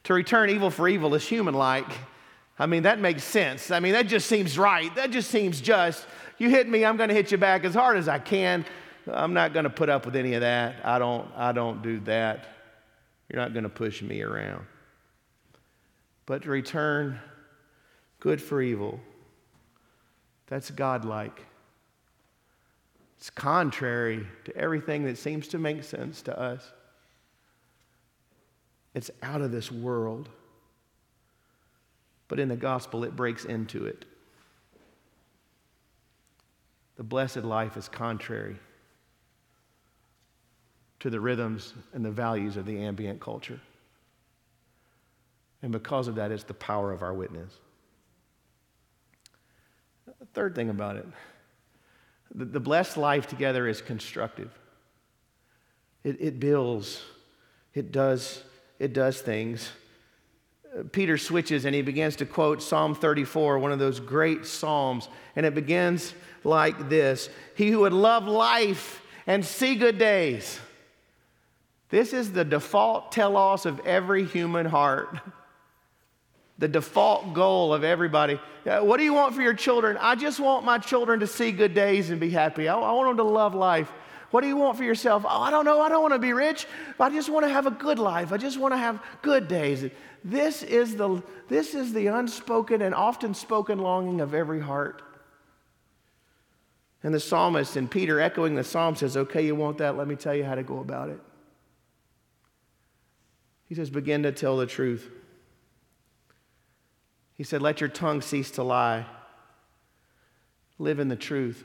To 0.03 0.13
return 0.13 0.51
evil 0.51 0.69
for 0.69 0.87
evil 0.87 1.15
is 1.15 1.27
human 1.27 1.55
like. 1.55 1.89
I 2.59 2.67
mean, 2.67 2.83
that 2.83 2.99
makes 2.99 3.23
sense. 3.23 3.71
I 3.71 3.79
mean, 3.79 3.93
that 3.93 4.05
just 4.05 4.27
seems 4.27 4.59
right. 4.59 4.93
That 4.93 5.09
just 5.09 5.31
seems 5.31 5.59
just. 5.59 6.05
You 6.37 6.51
hit 6.51 6.69
me, 6.69 6.85
I'm 6.85 6.97
going 6.97 7.09
to 7.09 7.15
hit 7.15 7.31
you 7.31 7.39
back 7.39 7.65
as 7.65 7.73
hard 7.73 7.97
as 7.97 8.07
I 8.07 8.19
can. 8.19 8.63
I'm 9.11 9.33
not 9.33 9.53
going 9.53 9.63
to 9.63 9.69
put 9.69 9.89
up 9.89 10.05
with 10.05 10.15
any 10.15 10.33
of 10.33 10.41
that. 10.41 10.75
I 10.83 10.99
don't, 10.99 11.27
I 11.35 11.51
don't 11.51 11.81
do 11.81 11.99
that. 12.01 12.45
You're 13.29 13.41
not 13.41 13.53
going 13.53 13.63
to 13.63 13.69
push 13.69 14.01
me 14.01 14.21
around. 14.21 14.65
But 16.25 16.43
to 16.43 16.49
return 16.49 17.19
good 18.19 18.41
for 18.41 18.61
evil, 18.61 18.99
that's 20.47 20.71
godlike. 20.71 21.45
It's 23.17 23.29
contrary 23.29 24.25
to 24.45 24.55
everything 24.55 25.03
that 25.05 25.17
seems 25.17 25.47
to 25.49 25.57
make 25.57 25.83
sense 25.83 26.21
to 26.23 26.39
us. 26.39 26.71
It's 28.93 29.11
out 29.21 29.41
of 29.41 29.51
this 29.51 29.71
world. 29.71 30.29
But 32.27 32.39
in 32.39 32.47
the 32.47 32.55
gospel, 32.55 33.03
it 33.03 33.15
breaks 33.15 33.45
into 33.45 33.85
it. 33.85 34.05
The 36.95 37.03
blessed 37.03 37.37
life 37.37 37.75
is 37.75 37.89
contrary 37.89 38.57
to 41.03 41.09
the 41.09 41.19
rhythms 41.19 41.73
and 41.93 42.03
the 42.03 42.11
values 42.11 42.57
of 42.57 42.65
the 42.65 42.81
ambient 42.81 43.19
culture. 43.19 43.59
And 45.61 45.71
because 45.71 46.07
of 46.07 46.15
that, 46.15 46.31
it's 46.31 46.43
the 46.43 46.53
power 46.53 46.91
of 46.91 47.03
our 47.03 47.13
witness. 47.13 47.53
The 50.07 50.25
third 50.33 50.55
thing 50.55 50.69
about 50.69 50.95
it 50.95 51.05
the, 52.33 52.45
the 52.45 52.59
blessed 52.59 52.97
life 52.97 53.27
together 53.27 53.67
is 53.67 53.81
constructive, 53.81 54.51
it, 56.03 56.17
it 56.19 56.39
builds, 56.39 57.01
it 57.73 57.91
does, 57.91 58.43
it 58.79 58.93
does 58.93 59.21
things 59.21 59.71
Peter 60.91 61.17
switches 61.17 61.65
and 61.65 61.75
he 61.75 61.81
begins 61.81 62.15
to 62.17 62.25
quote 62.25 62.61
Psalm 62.61 62.95
34, 62.95 63.59
one 63.59 63.71
of 63.71 63.79
those 63.79 63.99
great 63.99 64.45
psalms, 64.45 65.07
and 65.35 65.45
it 65.45 65.53
begins 65.53 66.13
like 66.43 66.89
this 66.89 67.29
He 67.55 67.69
who 67.69 67.81
would 67.81 67.93
love 67.93 68.25
life 68.25 69.01
and 69.27 69.45
see 69.45 69.75
good 69.75 69.97
days. 69.97 70.59
This 71.93 72.11
is 72.11 72.31
the 72.31 72.43
default 72.43 73.11
telos 73.11 73.67
of 73.67 73.79
every 73.85 74.25
human 74.25 74.65
heart. 74.65 75.15
The 76.57 76.67
default 76.67 77.35
goal 77.35 77.71
of 77.71 77.83
everybody. 77.83 78.39
Uh, 78.65 78.79
what 78.79 78.97
do 78.97 79.03
you 79.03 79.13
want 79.13 79.35
for 79.35 79.43
your 79.43 79.53
children? 79.53 79.97
I 80.01 80.15
just 80.15 80.39
want 80.39 80.65
my 80.65 80.79
children 80.79 81.19
to 81.19 81.27
see 81.27 81.51
good 81.51 81.75
days 81.75 82.09
and 82.09 82.19
be 82.19 82.31
happy. 82.31 82.67
I, 82.67 82.75
want 82.75 83.09
them 83.09 83.17
to 83.17 83.31
love 83.31 83.53
life. 83.53 83.91
What 84.31 84.41
do 84.41 84.47
you 84.47 84.55
want 84.55 84.75
for 84.75 84.83
yourself? 84.83 85.23
Oh, 85.23 85.41
I 85.41 85.51
don't 85.51 85.65
know. 85.65 85.81
I 85.81 85.89
don't 85.89 86.01
want 86.01 86.15
to 86.15 86.19
be 86.19 86.33
rich. 86.33 86.65
I 86.99 87.11
just 87.11 87.29
want 87.29 87.45
to 87.45 87.49
have 87.49 87.67
a 87.67 87.71
good 87.71 87.99
life. 87.99 88.31
I 88.31 88.37
just 88.37 88.59
want 88.59 88.73
to 88.73 88.77
have 88.79 88.99
good 89.21 89.47
days. 89.47 89.87
This 90.23 90.63
is 90.63 90.95
the, 90.95 91.21
this 91.47 91.75
is 91.75 91.93
the 91.93 92.07
unspoken 92.07 92.81
and 92.81 92.95
often 92.95 93.35
spoken 93.35 93.77
longing 93.77 94.19
of 94.19 94.33
every 94.33 94.61
heart. 94.61 95.03
And 97.03 97.13
the 97.13 97.19
psalmist 97.19 97.75
and 97.75 97.91
Peter 97.91 98.19
echoing 98.19 98.55
the 98.55 98.63
psalm 98.63 98.95
says, 98.95 99.15
Okay, 99.15 99.45
you 99.45 99.53
want 99.53 99.77
that? 99.77 99.95
Let 99.95 100.07
me 100.07 100.15
tell 100.15 100.33
you 100.33 100.43
how 100.43 100.55
to 100.55 100.63
go 100.63 100.79
about 100.79 101.09
it. 101.09 101.19
He 103.73 103.75
says, 103.75 103.89
Begin 103.89 104.21
to 104.21 104.31
tell 104.31 104.55
the 104.55 104.67
truth. 104.67 105.09
He 107.33 107.43
said, 107.43 107.63
Let 107.63 107.81
your 107.81 107.89
tongue 107.89 108.21
cease 108.21 108.51
to 108.51 108.61
lie. 108.61 109.07
Live 110.77 110.99
in 110.99 111.07
the 111.07 111.15
truth. 111.15 111.63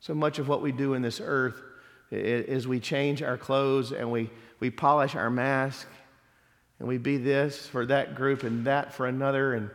So 0.00 0.14
much 0.14 0.38
of 0.38 0.48
what 0.48 0.62
we 0.62 0.72
do 0.72 0.94
in 0.94 1.02
this 1.02 1.20
earth 1.22 1.60
is 2.10 2.66
we 2.66 2.80
change 2.80 3.22
our 3.22 3.36
clothes 3.36 3.92
and 3.92 4.10
we, 4.10 4.30
we 4.58 4.70
polish 4.70 5.14
our 5.14 5.28
mask 5.28 5.86
and 6.78 6.88
we 6.88 6.96
be 6.96 7.18
this 7.18 7.66
for 7.66 7.84
that 7.84 8.14
group 8.14 8.42
and 8.42 8.64
that 8.66 8.94
for 8.94 9.06
another. 9.06 9.52
And 9.52 9.68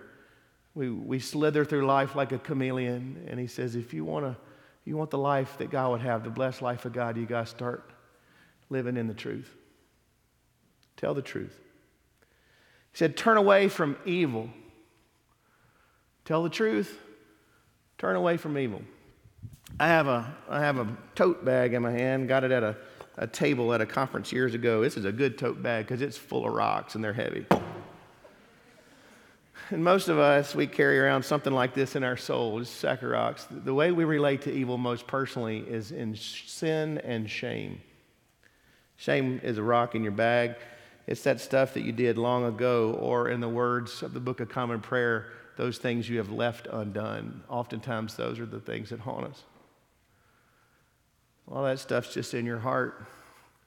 we, 0.73 0.89
we 0.89 1.19
slither 1.19 1.63
through 1.63 1.85
life 1.85 2.15
like 2.15 2.31
a 2.31 2.39
chameleon. 2.39 3.27
And 3.27 3.39
he 3.39 3.45
says, 3.45 3.75
if 3.75 3.93
you, 3.93 4.05
wanna, 4.05 4.35
you 4.85 4.97
want 4.97 5.11
the 5.11 5.19
life 5.19 5.55
that 5.59 5.69
God 5.69 5.91
would 5.91 6.01
have, 6.01 6.23
the 6.23 6.31
blessed 6.31 6.63
life 6.63 6.85
of 6.85 6.93
God, 6.93 7.15
you 7.15 7.27
got 7.27 7.45
to 7.45 7.51
start 7.51 7.91
living 8.71 8.97
in 8.97 9.05
the 9.05 9.13
truth. 9.13 9.53
Tell 10.97 11.13
the 11.13 11.21
truth. 11.21 11.59
He 12.91 12.97
said, 12.97 13.17
turn 13.17 13.37
away 13.37 13.69
from 13.69 13.97
evil. 14.05 14.49
Tell 16.25 16.43
the 16.43 16.49
truth. 16.49 16.99
Turn 17.97 18.15
away 18.15 18.37
from 18.37 18.57
evil. 18.57 18.81
I 19.79 19.87
have 19.87 20.07
a, 20.07 20.35
I 20.49 20.59
have 20.59 20.77
a 20.77 20.87
tote 21.15 21.43
bag 21.43 21.73
in 21.73 21.81
my 21.81 21.91
hand, 21.91 22.27
got 22.27 22.43
it 22.43 22.51
at 22.51 22.63
a, 22.63 22.75
a 23.17 23.27
table 23.27 23.73
at 23.73 23.81
a 23.81 23.85
conference 23.85 24.31
years 24.31 24.53
ago. 24.53 24.81
This 24.81 24.97
is 24.97 25.05
a 25.05 25.11
good 25.11 25.37
tote 25.37 25.61
bag 25.63 25.85
because 25.85 26.01
it's 26.01 26.17
full 26.17 26.45
of 26.45 26.53
rocks 26.53 26.95
and 26.95 27.03
they're 27.03 27.13
heavy. 27.13 27.45
And 29.69 29.83
most 29.83 30.09
of 30.09 30.19
us, 30.19 30.53
we 30.53 30.67
carry 30.67 30.99
around 30.99 31.23
something 31.23 31.53
like 31.53 31.73
this 31.73 31.95
in 31.95 32.03
our 32.03 32.17
souls, 32.17 32.69
sack. 32.69 32.99
The 33.01 33.73
way 33.73 33.91
we 33.91 34.03
relate 34.03 34.43
to 34.43 34.51
evil 34.51 34.77
most 34.77 35.07
personally 35.07 35.59
is 35.59 35.91
in 35.91 36.15
sin 36.15 36.99
and 36.99 37.29
shame. 37.29 37.81
Shame 38.97 39.39
is 39.41 39.57
a 39.57 39.63
rock 39.63 39.95
in 39.95 40.03
your 40.03 40.11
bag. 40.11 40.55
It's 41.05 41.23
that 41.23 41.41
stuff 41.41 41.73
that 41.73 41.83
you 41.83 41.91
did 41.91 42.17
long 42.17 42.45
ago, 42.45 42.93
or 42.99 43.29
in 43.29 43.41
the 43.41 43.49
words 43.49 44.03
of 44.03 44.13
the 44.13 44.19
Book 44.19 44.39
of 44.39 44.49
Common 44.49 44.79
Prayer, 44.79 45.27
those 45.57 45.77
things 45.77 46.09
you 46.09 46.17
have 46.17 46.31
left 46.31 46.67
undone. 46.67 47.43
Oftentimes, 47.49 48.15
those 48.15 48.39
are 48.39 48.45
the 48.45 48.59
things 48.59 48.89
that 48.89 49.01
haunt 49.01 49.25
us. 49.25 49.43
All 51.51 51.63
that 51.65 51.79
stuff's 51.79 52.13
just 52.13 52.33
in 52.33 52.45
your 52.45 52.59
heart, 52.59 53.05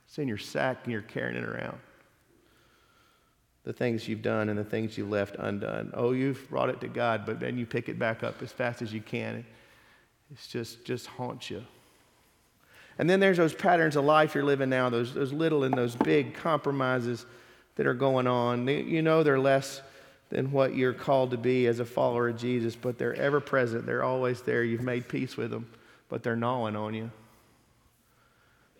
it's 0.06 0.18
in 0.18 0.28
your 0.28 0.38
sack, 0.38 0.78
and 0.84 0.92
you're 0.92 1.02
carrying 1.02 1.36
it 1.36 1.44
around. 1.44 1.78
The 3.64 3.72
things 3.72 4.08
you've 4.08 4.22
done 4.22 4.48
and 4.48 4.58
the 4.58 4.64
things 4.64 4.96
you've 4.96 5.10
left 5.10 5.36
undone. 5.38 5.90
Oh, 5.92 6.12
you've 6.12 6.48
brought 6.48 6.70
it 6.70 6.80
to 6.80 6.88
God, 6.88 7.26
but 7.26 7.40
then 7.40 7.58
you 7.58 7.66
pick 7.66 7.88
it 7.88 7.98
back 7.98 8.22
up 8.22 8.40
as 8.40 8.52
fast 8.52 8.80
as 8.80 8.92
you 8.92 9.00
can. 9.00 9.44
It's 10.30 10.46
just, 10.46 10.84
just 10.84 11.06
haunts 11.06 11.50
you. 11.50 11.64
And 12.98 13.10
then 13.10 13.20
there's 13.20 13.36
those 13.36 13.54
patterns 13.54 13.96
of 13.96 14.04
life 14.04 14.34
you're 14.34 14.44
living 14.44 14.70
now, 14.70 14.88
those, 14.88 15.12
those 15.12 15.32
little 15.32 15.64
and 15.64 15.74
those 15.74 15.94
big 15.94 16.34
compromises 16.34 17.26
that 17.74 17.86
are 17.86 17.94
going 17.94 18.26
on. 18.26 18.66
You 18.68 19.02
know 19.02 19.22
they're 19.22 19.38
less 19.38 19.82
than 20.30 20.50
what 20.50 20.74
you're 20.74 20.94
called 20.94 21.30
to 21.30 21.36
be 21.36 21.66
as 21.66 21.78
a 21.78 21.84
follower 21.84 22.28
of 22.30 22.38
Jesus, 22.38 22.74
but 22.74 22.98
they're 22.98 23.14
ever 23.14 23.40
present. 23.40 23.86
They're 23.86 24.02
always 24.02 24.40
there. 24.42 24.64
You've 24.64 24.82
made 24.82 25.08
peace 25.08 25.36
with 25.36 25.50
them, 25.50 25.70
but 26.08 26.22
they're 26.22 26.36
gnawing 26.36 26.74
on 26.74 26.94
you. 26.94 27.10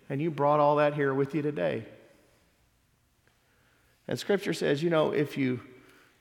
And 0.09 0.21
you 0.21 0.31
brought 0.31 0.59
all 0.59 0.77
that 0.77 0.93
here 0.93 1.13
with 1.13 1.35
you 1.35 1.41
today. 1.41 1.85
And 4.07 4.17
scripture 4.17 4.53
says, 4.53 4.81
you 4.81 4.89
know, 4.89 5.11
if 5.11 5.37
you 5.37 5.59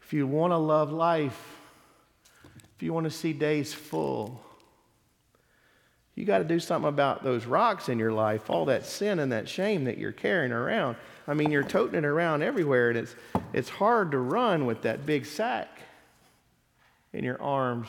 if 0.02 0.12
you 0.12 0.24
want 0.26 0.52
to 0.52 0.56
love 0.56 0.92
life, 0.92 1.56
if 2.76 2.82
you 2.82 2.92
want 2.92 3.04
to 3.04 3.10
see 3.10 3.32
days 3.32 3.74
full, 3.74 4.40
you 6.16 6.24
got 6.24 6.38
to 6.38 6.44
do 6.44 6.58
something 6.58 6.88
about 6.88 7.22
those 7.22 7.44
rocks 7.44 7.90
in 7.90 7.98
your 7.98 8.10
life, 8.10 8.48
all 8.48 8.64
that 8.64 8.86
sin 8.86 9.18
and 9.18 9.30
that 9.32 9.48
shame 9.48 9.84
that 9.84 9.98
you're 9.98 10.12
carrying 10.12 10.50
around. 10.50 10.96
I 11.28 11.34
mean, 11.34 11.50
you're 11.50 11.62
toting 11.62 11.98
it 11.98 12.04
around 12.06 12.42
everywhere, 12.42 12.88
and 12.88 12.98
it's, 12.98 13.14
it's 13.52 13.68
hard 13.68 14.12
to 14.12 14.18
run 14.18 14.64
with 14.64 14.82
that 14.82 15.04
big 15.04 15.26
sack 15.26 15.68
in 17.12 17.22
your 17.22 17.40
arms. 17.40 17.88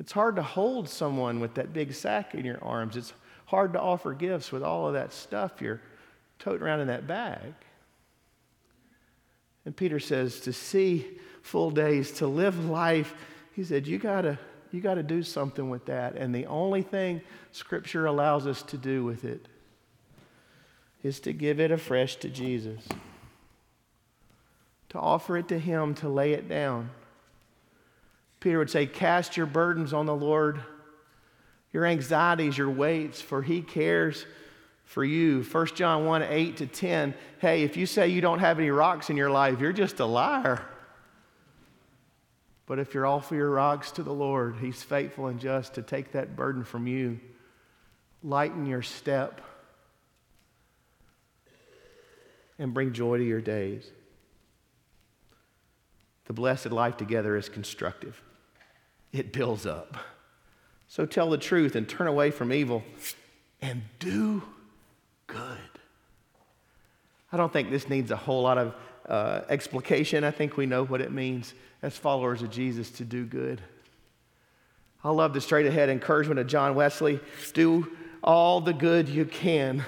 It's 0.00 0.10
hard 0.10 0.36
to 0.36 0.42
hold 0.42 0.88
someone 0.88 1.38
with 1.38 1.54
that 1.54 1.72
big 1.72 1.94
sack 1.94 2.34
in 2.34 2.44
your 2.44 2.62
arms. 2.64 2.96
It's 2.96 3.12
hard 3.46 3.74
to 3.74 3.80
offer 3.80 4.12
gifts 4.12 4.50
with 4.50 4.64
all 4.64 4.88
of 4.88 4.94
that 4.94 5.12
stuff 5.12 5.60
you're 5.60 5.80
toting 6.40 6.62
around 6.62 6.80
in 6.80 6.88
that 6.88 7.06
bag. 7.06 7.54
And 9.64 9.76
Peter 9.76 10.00
says, 10.00 10.40
to 10.40 10.52
see 10.52 11.06
full 11.42 11.70
days, 11.70 12.10
to 12.12 12.26
live 12.26 12.64
life, 12.64 13.14
he 13.52 13.62
said, 13.62 13.86
you 13.86 13.98
got 13.98 14.22
to 14.22 14.38
you 14.72 14.80
got 14.80 14.94
to 14.94 15.02
do 15.02 15.22
something 15.22 15.68
with 15.70 15.86
that. 15.86 16.14
And 16.16 16.34
the 16.34 16.46
only 16.46 16.82
thing 16.82 17.20
Scripture 17.52 18.06
allows 18.06 18.46
us 18.46 18.62
to 18.64 18.76
do 18.76 19.04
with 19.04 19.24
it 19.24 19.46
is 21.02 21.20
to 21.20 21.32
give 21.32 21.60
it 21.60 21.70
afresh 21.70 22.16
to 22.16 22.28
Jesus, 22.28 22.86
to 24.90 24.98
offer 24.98 25.36
it 25.36 25.48
to 25.48 25.58
Him, 25.58 25.94
to 25.94 26.08
lay 26.08 26.32
it 26.32 26.48
down. 26.48 26.90
Peter 28.38 28.58
would 28.58 28.70
say, 28.70 28.86
Cast 28.86 29.36
your 29.36 29.46
burdens 29.46 29.92
on 29.92 30.06
the 30.06 30.14
Lord, 30.14 30.60
your 31.72 31.86
anxieties, 31.86 32.56
your 32.56 32.70
weights, 32.70 33.20
for 33.20 33.42
He 33.42 33.62
cares 33.62 34.26
for 34.84 35.04
you. 35.04 35.42
1 35.42 35.66
John 35.68 36.04
1 36.04 36.22
8 36.22 36.56
to 36.58 36.66
10. 36.66 37.14
Hey, 37.38 37.62
if 37.62 37.76
you 37.76 37.86
say 37.86 38.08
you 38.08 38.20
don't 38.20 38.40
have 38.40 38.58
any 38.58 38.70
rocks 38.70 39.08
in 39.08 39.16
your 39.16 39.30
life, 39.30 39.60
you're 39.60 39.72
just 39.72 40.00
a 40.00 40.04
liar. 40.04 40.64
But 42.70 42.78
if 42.78 42.94
you're 42.94 43.04
offer 43.04 43.34
your 43.34 43.50
rocks 43.50 43.90
to 43.90 44.04
the 44.04 44.12
Lord, 44.12 44.58
He's 44.60 44.80
faithful 44.80 45.26
and 45.26 45.40
just 45.40 45.74
to 45.74 45.82
take 45.82 46.12
that 46.12 46.36
burden 46.36 46.62
from 46.62 46.86
you, 46.86 47.18
lighten 48.22 48.64
your 48.64 48.80
step, 48.80 49.40
and 52.60 52.72
bring 52.72 52.92
joy 52.92 53.18
to 53.18 53.24
your 53.24 53.40
days. 53.40 53.90
The 56.26 56.32
blessed 56.32 56.70
life 56.70 56.96
together 56.96 57.36
is 57.36 57.48
constructive, 57.48 58.22
it 59.10 59.32
builds 59.32 59.66
up. 59.66 59.96
So 60.86 61.06
tell 61.06 61.28
the 61.28 61.38
truth 61.38 61.74
and 61.74 61.88
turn 61.88 62.06
away 62.06 62.30
from 62.30 62.52
evil 62.52 62.84
and 63.60 63.82
do 63.98 64.44
good. 65.26 65.58
I 67.32 67.36
don't 67.36 67.52
think 67.52 67.70
this 67.70 67.88
needs 67.88 68.12
a 68.12 68.16
whole 68.16 68.42
lot 68.42 68.58
of 68.58 68.76
uh, 69.10 69.42
explication. 69.48 70.24
I 70.24 70.30
think 70.30 70.56
we 70.56 70.64
know 70.64 70.84
what 70.84 71.00
it 71.00 71.12
means 71.12 71.52
as 71.82 71.96
followers 71.96 72.42
of 72.42 72.50
Jesus 72.50 72.90
to 72.92 73.04
do 73.04 73.26
good. 73.26 73.60
I 75.02 75.10
love 75.10 75.34
the 75.34 75.40
straight 75.40 75.66
ahead 75.66 75.88
encouragement 75.88 76.38
of 76.38 76.46
John 76.46 76.74
Wesley 76.74 77.20
do 77.52 77.88
all 78.22 78.60
the 78.60 78.72
good 78.72 79.08
you 79.08 79.24
can 79.24 79.84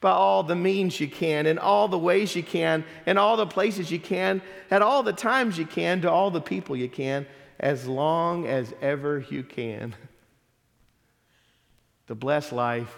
by 0.00 0.10
all 0.10 0.42
the 0.42 0.54
means 0.54 1.00
you 1.00 1.08
can, 1.08 1.46
in 1.46 1.58
all 1.58 1.88
the 1.88 1.98
ways 1.98 2.36
you 2.36 2.42
can, 2.42 2.84
in 3.06 3.16
all 3.16 3.36
the 3.36 3.46
places 3.46 3.90
you 3.90 3.98
can, 3.98 4.42
at 4.70 4.82
all 4.82 5.02
the 5.02 5.12
times 5.12 5.56
you 5.56 5.64
can, 5.64 6.02
to 6.02 6.10
all 6.10 6.30
the 6.30 6.40
people 6.40 6.76
you 6.76 6.88
can, 6.88 7.26
as 7.58 7.86
long 7.88 8.46
as 8.46 8.74
ever 8.82 9.24
you 9.30 9.42
can. 9.42 9.96
The 12.08 12.14
blessed 12.14 12.52
life 12.52 12.94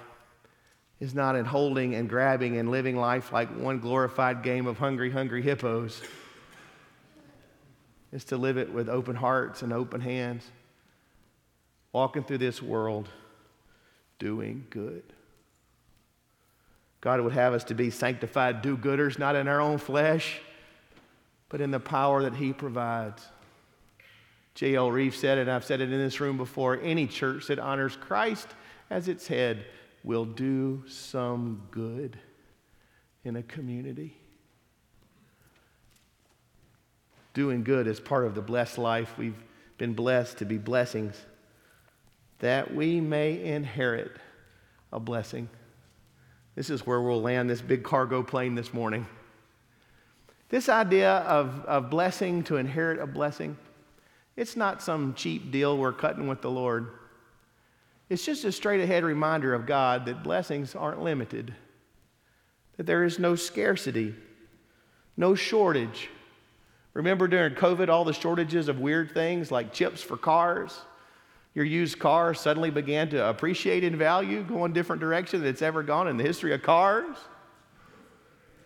is 1.01 1.15
not 1.15 1.37
in 1.37 1.45
holding 1.45 1.95
and 1.95 2.09
grabbing 2.09 2.57
and 2.57 2.71
living 2.71 2.97
life 2.97 3.33
like 3.33 3.49
one 3.57 3.79
glorified 3.79 4.43
game 4.43 4.67
of 4.67 4.79
hungry, 4.79 5.11
hungry 5.11 5.43
hippos 5.43 6.03
is 8.13 8.25
to 8.25 8.37
live 8.37 8.57
it 8.57 8.73
with 8.73 8.89
open 8.89 9.15
hearts 9.15 9.63
and 9.63 9.73
open 9.73 10.01
hands, 10.01 10.45
walking 11.93 12.25
through 12.25 12.39
this 12.39 12.63
world 12.63 13.09
doing 14.19 14.67
good. 14.71 15.03
God 17.01 17.21
would 17.21 17.33
have 17.33 17.55
us 17.55 17.65
to 17.65 17.75
be 17.75 17.91
sanctified 17.91 18.63
do 18.63 18.77
gooders, 18.77 19.19
not 19.19 19.37
in 19.37 19.47
our 19.47 19.61
own 19.61 19.79
flesh, 19.79 20.41
but 21.49 21.61
in 21.61 21.71
the 21.71 21.81
power 21.81 22.23
that 22.23 22.35
He 22.35 22.53
provides. 22.53 23.25
J.L. 24.55 24.91
Reeve 24.91 25.15
said 25.15 25.39
it, 25.39 25.43
and 25.43 25.51
I've 25.51 25.65
said 25.65 25.81
it 25.81 25.93
in 25.93 25.99
this 25.99 26.19
room 26.19 26.37
before 26.37 26.81
any 26.83 27.07
church 27.07 27.47
that 27.47 27.61
honors 27.61 27.97
Christ 27.97 28.49
as 28.91 29.07
its 29.07 29.29
head 29.29 29.65
will 30.05 30.25
do 30.25 30.83
some 30.87 31.63
good 31.71 32.19
in 33.25 33.37
a 33.37 33.43
community. 33.43 34.17
doing 37.39 37.63
good 37.63 37.87
is 37.87 38.01
part 38.01 38.27
of 38.27 38.35
the 38.35 38.43
blessed 38.43 38.79
life. 38.79 39.17
We've 39.17 39.41
been 39.77 39.95
blessed 39.95 40.39
to 40.39 40.45
be 40.45 40.59
blessings, 40.59 41.15
that 42.41 42.75
we 42.75 43.01
may 43.01 43.41
inherit 43.41 44.11
a 44.93 44.99
blessing. 44.99 45.49
This 46.57 46.69
is 46.69 46.85
where 46.85 47.01
we'll 47.01 47.23
land 47.23 47.49
this 47.49 47.61
big 47.61 47.85
cargo 47.85 48.25
plane 48.25 48.57
this 48.57 48.75
morning. 48.75 49.07
This 50.49 50.69
idea 50.69 51.19
of, 51.19 51.65
of 51.67 51.91
blessing 51.91 52.43
to 52.45 52.57
inherit 52.57 52.99
a 52.99 53.07
blessing, 53.07 53.57
it's 54.35 54.57
not 54.57 54.83
some 54.83 55.15
cheap 55.15 55.53
deal 55.53 55.79
we're 55.79 55.93
cutting 55.93 56.27
with 56.27 56.43
the 56.43 56.51
Lord. 56.51 56.89
It's 58.09 58.25
just 58.25 58.45
a 58.45 58.53
straight 58.53 58.81
ahead 58.81 59.05
reminder 59.05 59.55
of 59.55 59.67
God 59.67 60.07
that 60.07 60.23
blessings 60.23 60.75
aren't 60.75 61.03
limited, 61.03 61.55
that 62.77 62.87
there 62.87 63.05
is 63.05 63.19
no 63.19 63.35
scarcity, 63.35 64.15
no 65.17 65.35
shortage. 65.35 66.09
Remember 66.95 67.29
during 67.29 67.55
COVID, 67.55 67.89
all 67.89 68.05
the 68.05 68.15
shortages 68.15 68.69
of 68.69 68.79
weird 68.79 69.13
things 69.13 69.51
like 69.51 69.73
chips 69.73 70.03
for 70.03 70.17
cars? 70.17 70.81
Your 71.55 71.67
used 71.67 71.99
car 71.99 72.35
suddenly 72.35 72.71
began 72.71 73.11
to 73.11 73.29
appreciate 73.29 73.85
in 73.85 73.97
value, 73.97 74.43
go 74.43 74.65
in 74.65 74.73
different 74.73 75.01
direction 75.01 75.41
than 75.41 75.51
it's 75.51 75.63
ever 75.63 75.83
gone 75.83 76.09
in 76.09 76.17
the 76.17 76.25
history 76.25 76.55
of 76.55 76.63
cars. 76.63 77.17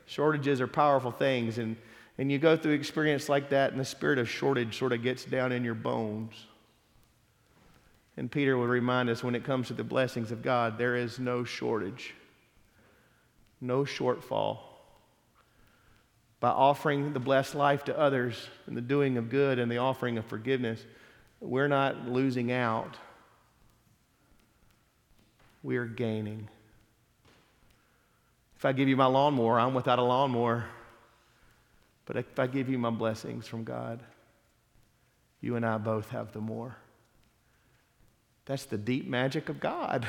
Shortages 0.07 0.61
are 0.61 0.69
powerful 0.69 1.11
things, 1.11 1.59
and, 1.59 1.77
and 2.19 2.31
you 2.31 2.39
go 2.39 2.57
through 2.57 2.73
experience 2.73 3.29
like 3.29 3.49
that, 3.51 3.73
and 3.73 3.81
the 3.81 3.85
spirit 3.85 4.19
of 4.19 4.29
shortage 4.29 4.79
sort 4.79 4.93
of 4.93 5.03
gets 5.03 5.25
down 5.25 5.53
in 5.53 5.65
your 5.65 5.75
bones. 5.75 6.35
And 8.17 8.31
Peter 8.31 8.57
would 8.59 8.69
remind 8.69 9.09
us 9.09 9.25
when 9.25 9.35
it 9.35 9.45
comes 9.45 9.69
to 9.69 9.75
the 9.75 9.85
blessings 9.85 10.33
of 10.33 10.43
God, 10.43 10.77
there 10.77 10.97
is 10.97 11.19
no 11.19 11.45
shortage, 11.45 12.15
no 13.61 13.85
shortfall. 13.85 14.59
By 16.41 16.51
offering 16.51 17.13
the 17.13 17.21
blessed 17.21 17.55
life 17.55 17.85
to 17.85 17.99
others 17.99 18.49
and 18.67 18.77
the 18.77 18.83
doing 18.83 19.17
of 19.17 19.31
good 19.31 19.59
and 19.59 19.71
the 19.71 19.79
offering 19.79 20.19
of 20.19 20.27
forgiveness, 20.27 20.85
we're 21.41 21.69
not 21.69 22.09
losing 22.09 22.53
out, 22.53 22.97
we're 25.63 25.87
gaining. 25.87 26.49
If 28.57 28.65
I 28.65 28.73
give 28.73 28.89
you 28.89 28.97
my 28.97 29.07
lawnmower, 29.07 29.59
I'm 29.59 29.75
without 29.75 29.99
a 29.99 30.03
lawnmower. 30.03 30.67
But 32.05 32.17
if 32.17 32.39
I 32.39 32.47
give 32.47 32.69
you 32.69 32.79
my 32.79 32.91
blessings 32.91 33.47
from 33.47 33.65
God, 33.65 34.01
you 35.41 35.57
and 35.57 35.65
I 35.65 35.79
both 35.79 36.11
have 36.11 36.33
the 36.33 36.41
more. 36.41 36.77
That's 38.47 38.65
the 38.65 38.79
deep 38.79 39.07
magic 39.07 39.49
of 39.49 39.61
God. 39.61 40.07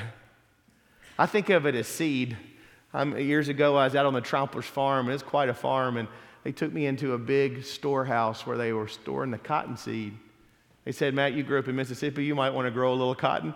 I 1.18 1.26
think 1.26 1.50
of 1.50 1.66
it 1.66 1.76
as 1.76 1.88
seed. 1.88 2.36
I'm, 2.94 3.18
years 3.18 3.48
ago, 3.48 3.76
I 3.76 3.86
was 3.86 3.96
out 3.96 4.06
on 4.06 4.14
the 4.14 4.22
Trompler's 4.22 4.66
farm, 4.66 5.08
and 5.08 5.14
it's 5.14 5.24
quite 5.24 5.50
a 5.50 5.54
farm, 5.54 5.98
and 5.98 6.08
they 6.44 6.52
took 6.52 6.74
me 6.74 6.86
into 6.86 7.14
a 7.14 7.18
big 7.18 7.64
storehouse 7.64 8.46
where 8.46 8.58
they 8.58 8.74
were 8.74 8.88
storing 8.88 9.32
the 9.32 9.38
cotton 9.38 9.78
seed. 9.78 10.18
They 10.86 10.92
said, 10.92 11.14
Matt, 11.14 11.34
you 11.34 11.44
grew 11.44 11.60
up 11.60 11.68
in 11.68 11.76
Mississippi, 11.76 12.26
you 12.26 12.36
might 12.36 12.52
want 12.52 12.68
to 12.68 12.72
grow 12.72 12.92
a 12.92 12.96
little 12.96 13.16
cotton. 13.16 13.54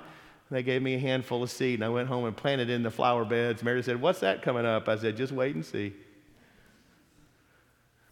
And 0.49 0.57
they 0.57 0.63
gave 0.63 0.81
me 0.81 0.95
a 0.95 0.99
handful 0.99 1.43
of 1.43 1.51
seed, 1.51 1.75
and 1.75 1.83
I 1.83 1.89
went 1.89 2.07
home 2.07 2.25
and 2.25 2.37
planted 2.37 2.69
it 2.69 2.73
in 2.73 2.83
the 2.83 2.91
flower 2.91 3.25
beds. 3.25 3.63
Mary 3.63 3.83
said, 3.83 3.99
What's 3.99 4.21
that 4.21 4.41
coming 4.41 4.65
up? 4.65 4.87
I 4.87 4.95
said, 4.95 5.17
Just 5.17 5.33
wait 5.33 5.55
and 5.55 5.65
see. 5.65 5.93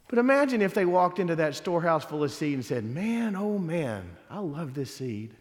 But 0.09 0.19
imagine 0.19 0.61
if 0.61 0.73
they 0.73 0.85
walked 0.85 1.19
into 1.19 1.35
that 1.37 1.55
storehouse 1.55 2.03
full 2.03 2.23
of 2.23 2.31
seed 2.31 2.55
and 2.55 2.65
said, 2.65 2.83
Man, 2.83 3.35
oh 3.35 3.57
man, 3.57 4.17
I 4.29 4.39
love 4.39 4.73
this 4.73 4.93
seed. 4.93 5.33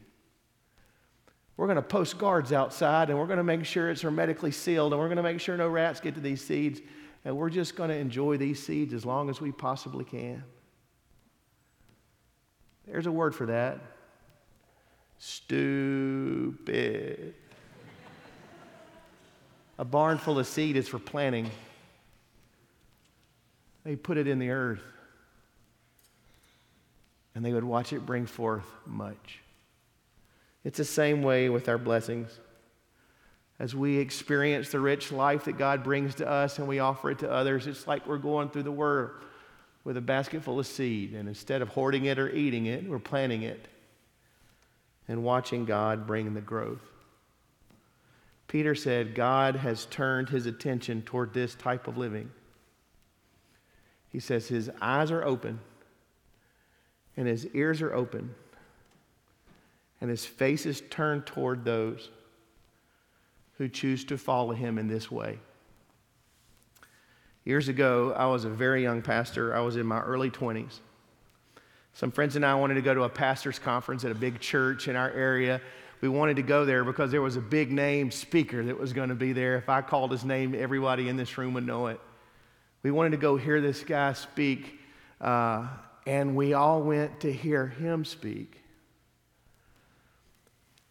We're 1.56 1.66
going 1.66 1.76
to 1.76 1.82
post 1.82 2.18
guards 2.18 2.52
outside 2.52 3.10
and 3.10 3.18
we're 3.18 3.26
going 3.26 3.38
to 3.38 3.44
make 3.44 3.64
sure 3.64 3.90
it's 3.90 4.02
hermetically 4.02 4.50
sealed 4.50 4.92
and 4.92 5.00
we're 5.00 5.08
going 5.08 5.16
to 5.16 5.22
make 5.22 5.40
sure 5.40 5.56
no 5.56 5.68
rats 5.68 6.00
get 6.00 6.14
to 6.14 6.20
these 6.20 6.44
seeds 6.44 6.80
and 7.24 7.36
we're 7.36 7.50
just 7.50 7.76
going 7.76 7.90
to 7.90 7.96
enjoy 7.96 8.36
these 8.36 8.60
seeds 8.64 8.92
as 8.92 9.04
long 9.04 9.30
as 9.30 9.40
we 9.40 9.52
possibly 9.52 10.04
can. 10.04 10.42
There's 12.86 13.06
a 13.06 13.12
word 13.12 13.34
for 13.34 13.46
that 13.46 13.80
stupid. 15.18 16.54
a 19.78 19.84
barn 19.84 20.18
full 20.18 20.38
of 20.38 20.46
seed 20.46 20.76
is 20.76 20.86
for 20.86 20.98
planting, 20.98 21.50
they 23.84 23.96
put 23.96 24.18
it 24.18 24.26
in 24.26 24.38
the 24.38 24.50
earth 24.50 24.82
and 27.34 27.44
they 27.44 27.52
would 27.52 27.64
watch 27.64 27.92
it 27.92 28.04
bring 28.06 28.26
forth 28.26 28.66
much. 28.86 29.40
It's 30.64 30.78
the 30.78 30.84
same 30.84 31.22
way 31.22 31.50
with 31.50 31.68
our 31.68 31.78
blessings. 31.78 32.40
As 33.58 33.74
we 33.74 33.98
experience 33.98 34.70
the 34.70 34.80
rich 34.80 35.12
life 35.12 35.44
that 35.44 35.58
God 35.58 35.84
brings 35.84 36.16
to 36.16 36.28
us 36.28 36.58
and 36.58 36.66
we 36.66 36.80
offer 36.80 37.10
it 37.10 37.20
to 37.20 37.30
others, 37.30 37.66
it's 37.66 37.86
like 37.86 38.06
we're 38.06 38.18
going 38.18 38.48
through 38.48 38.64
the 38.64 38.72
world 38.72 39.10
with 39.84 39.96
a 39.96 40.00
basket 40.00 40.42
full 40.42 40.58
of 40.58 40.66
seed. 40.66 41.12
And 41.12 41.28
instead 41.28 41.62
of 41.62 41.68
hoarding 41.68 42.06
it 42.06 42.18
or 42.18 42.30
eating 42.30 42.66
it, 42.66 42.88
we're 42.88 42.98
planting 42.98 43.42
it 43.42 43.68
and 45.06 45.22
watching 45.22 45.66
God 45.66 46.06
bring 46.06 46.34
the 46.34 46.40
growth. 46.40 46.80
Peter 48.48 48.74
said, 48.74 49.14
God 49.14 49.56
has 49.56 49.86
turned 49.86 50.30
his 50.30 50.46
attention 50.46 51.02
toward 51.02 51.34
this 51.34 51.54
type 51.54 51.86
of 51.86 51.96
living. 51.96 52.30
He 54.08 54.20
says 54.20 54.48
his 54.48 54.70
eyes 54.80 55.10
are 55.10 55.24
open 55.24 55.60
and 57.16 57.26
his 57.26 57.46
ears 57.54 57.82
are 57.82 57.92
open 57.94 58.34
and 60.04 60.10
his 60.10 60.26
face 60.26 60.66
is 60.66 60.82
turned 60.90 61.24
toward 61.24 61.64
those 61.64 62.10
who 63.56 63.70
choose 63.70 64.04
to 64.04 64.18
follow 64.18 64.52
him 64.52 64.76
in 64.76 64.86
this 64.86 65.10
way. 65.10 65.38
Years 67.46 67.68
ago, 67.68 68.12
I 68.14 68.26
was 68.26 68.44
a 68.44 68.50
very 68.50 68.82
young 68.82 69.00
pastor. 69.00 69.56
I 69.56 69.60
was 69.60 69.76
in 69.76 69.86
my 69.86 70.02
early 70.02 70.28
20s. 70.28 70.80
Some 71.94 72.10
friends 72.10 72.36
and 72.36 72.44
I 72.44 72.54
wanted 72.54 72.74
to 72.74 72.82
go 72.82 72.92
to 72.92 73.04
a 73.04 73.08
pastor's 73.08 73.58
conference 73.58 74.04
at 74.04 74.10
a 74.10 74.14
big 74.14 74.40
church 74.40 74.88
in 74.88 74.94
our 74.94 75.10
area. 75.10 75.62
We 76.02 76.10
wanted 76.10 76.36
to 76.36 76.42
go 76.42 76.66
there 76.66 76.84
because 76.84 77.10
there 77.10 77.22
was 77.22 77.36
a 77.36 77.40
big 77.40 77.72
name 77.72 78.10
speaker 78.10 78.62
that 78.62 78.78
was 78.78 78.92
going 78.92 79.08
to 79.08 79.14
be 79.14 79.32
there. 79.32 79.56
If 79.56 79.70
I 79.70 79.80
called 79.80 80.12
his 80.12 80.22
name, 80.22 80.54
everybody 80.54 81.08
in 81.08 81.16
this 81.16 81.38
room 81.38 81.54
would 81.54 81.66
know 81.66 81.86
it. 81.86 81.98
We 82.82 82.90
wanted 82.90 83.12
to 83.12 83.16
go 83.16 83.38
hear 83.38 83.62
this 83.62 83.82
guy 83.82 84.12
speak, 84.12 84.80
uh, 85.22 85.66
and 86.06 86.36
we 86.36 86.52
all 86.52 86.82
went 86.82 87.20
to 87.20 87.32
hear 87.32 87.68
him 87.68 88.04
speak. 88.04 88.60